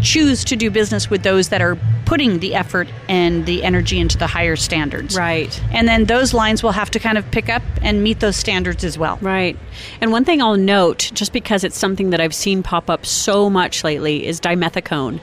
[0.00, 1.76] choose to do business with those that are
[2.06, 5.16] putting the effort and the energy into the higher standards.
[5.16, 5.62] Right.
[5.72, 8.82] And then those lines will have to kind of pick up and meet those standards
[8.82, 9.18] as well.
[9.20, 9.56] Right.
[10.00, 13.50] And one thing I'll note, just because it's something that I've seen pop up so
[13.50, 15.20] much lately, is dimethicone.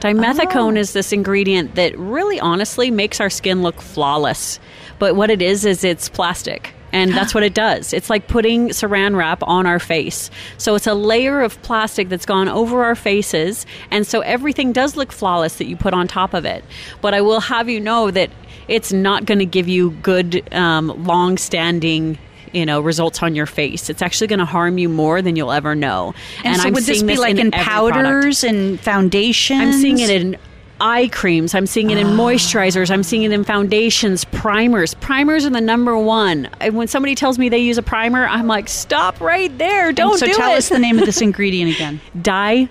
[0.00, 0.80] Dimethicone oh.
[0.80, 4.60] is this ingredient that really honestly makes our skin look flawless.
[4.98, 6.72] But what it is, is it's plastic.
[6.92, 7.92] And that's what it does.
[7.92, 10.30] It's like putting saran wrap on our face.
[10.58, 13.66] So it's a layer of plastic that's gone over our faces.
[13.90, 16.64] And so everything does look flawless that you put on top of it.
[17.00, 18.30] But I will have you know that
[18.68, 22.18] it's not going to give you good, um, long standing
[22.52, 23.88] you know results on your face.
[23.88, 26.14] It's actually going to harm you more than you'll ever know.
[26.44, 27.68] And, so I'm would this be like in, product.
[27.68, 29.60] powders and foundations?
[29.60, 30.36] I'm seeing it in
[30.80, 31.54] eye creams.
[31.54, 32.00] I'm seeing it Ah.
[32.00, 32.90] in moisturizers.
[32.90, 34.94] I'm seeing it in foundations, primers.
[34.94, 36.48] Primers are the number one.
[36.60, 39.92] And When somebody tells me they use a primer, I'm like, stop right there.
[39.92, 42.00] Don't so do tell us the name of this ingredient again.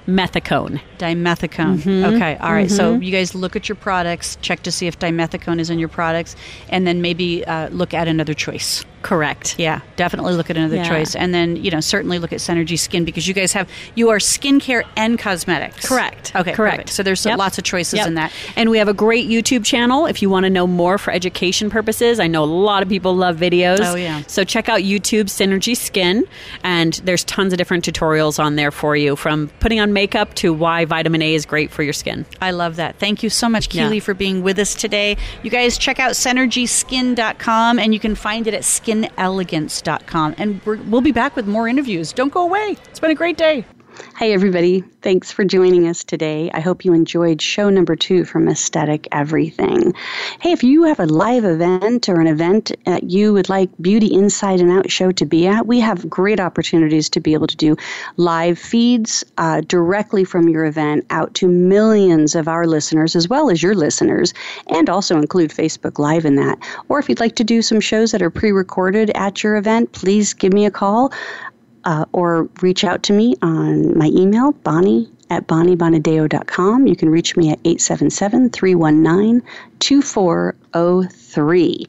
[0.08, 0.82] Dimethicone.
[0.98, 1.78] Dimethicone.
[1.80, 2.16] Mm-hmm.
[2.16, 2.70] Okay, all right.
[2.70, 5.88] So you guys look at your products, check to see if dimethicone is in your
[5.90, 6.36] products,
[6.70, 8.84] and then maybe uh, look at another choice.
[9.02, 9.56] Correct.
[9.58, 10.88] Yeah, definitely look at another Yeah.
[10.90, 14.10] choice, and then you know certainly look at Synergy Skin because you guys have you
[14.10, 15.88] are skincare and cosmetics.
[15.88, 16.32] Correct.
[16.36, 16.76] Okay, Correct.
[16.78, 16.90] perfect.
[16.90, 17.38] So there's Yep.
[17.38, 18.08] lots of choices Yep.
[18.08, 18.32] in that.
[18.56, 21.70] And we have a great YouTube channel if you want to know more for education
[21.70, 22.20] purposes.
[22.20, 23.80] I know a lot of people love videos.
[23.82, 24.22] Oh, yeah.
[24.28, 26.26] So check out YouTube Synergy Skin,
[26.64, 30.54] and there's tons of different tutorials on there for you from putting on makeup to
[30.54, 32.26] why vitamin A is great for your skin.
[32.42, 32.98] I love that.
[33.00, 34.02] Thank you so much, Keely, Yeah.
[34.04, 35.18] for being with us today.
[35.44, 40.36] You guys check out synergyskin.com and you can find it at skinelegance.com.
[40.38, 40.62] And
[40.92, 42.14] we'll be back with more interviews.
[42.14, 42.78] Don't go away.
[42.90, 43.66] It's been a great day.
[44.20, 44.82] Hi, everybody.
[45.02, 46.52] Thanks for joining us today.
[46.54, 49.94] I hope you enjoyed show number two from Aesthetic Everything.
[50.42, 54.14] Hey, if you have a live event or an event that you would like Beauty
[54.14, 57.56] Inside and Out show to be at, we have great opportunities to be able to
[57.56, 57.78] do
[58.18, 63.50] live feeds uh, directly from your event out to millions of our listeners as well
[63.50, 64.34] as your listeners,
[64.68, 66.60] and also include Facebook Live in that.
[66.90, 69.94] Or if you'd like to do some shows that are pre recorded at your event,
[69.94, 71.14] please give me a call
[71.86, 76.88] uh, or reach out to me on my email, bonnie at bonniebonadeo.com.
[76.88, 79.44] You can reach me at 877 319
[79.80, 81.88] 2403.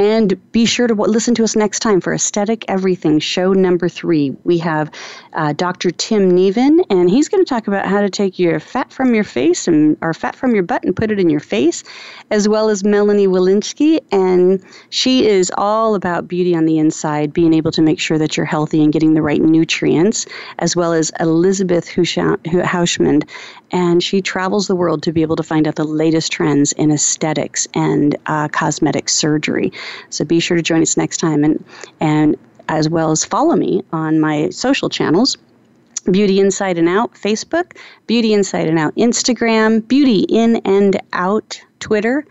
[0.00, 4.34] And be sure to listen to us next time for Aesthetic Everything, show number three.
[4.44, 4.90] We have
[5.34, 5.90] uh, Dr.
[5.90, 9.24] Tim Neavin, and he's going to talk about how to take your fat from your
[9.24, 11.84] face and or fat from your butt and put it in your face,
[12.30, 17.52] as well as Melanie Walensky, and she is all about beauty on the inside, being
[17.52, 20.24] able to make sure that you're healthy and getting the right nutrients,
[20.60, 23.28] as well as Elizabeth Hauschmand,
[23.70, 26.90] and she travels the world to be able to find out the latest trends in
[26.90, 29.70] aesthetics and uh, cosmetic surgery.
[30.10, 31.64] So be sure to join us next time, and
[32.00, 32.36] and
[32.68, 35.36] as well as follow me on my social channels.
[36.10, 37.76] Beauty Inside and Out Facebook,
[38.06, 42.24] Beauty Inside and Out Instagram, Beauty In and Out Twitter,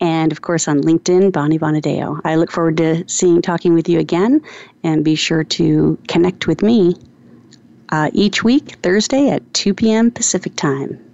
[0.00, 2.20] and of course on LinkedIn, Bonnie Bonadeo.
[2.24, 4.42] I look forward to seeing, talking with you again,
[4.82, 6.96] and be sure to connect with me
[7.90, 10.10] uh, each week, Thursday at 2 p.m.
[10.10, 11.13] Pacific Time.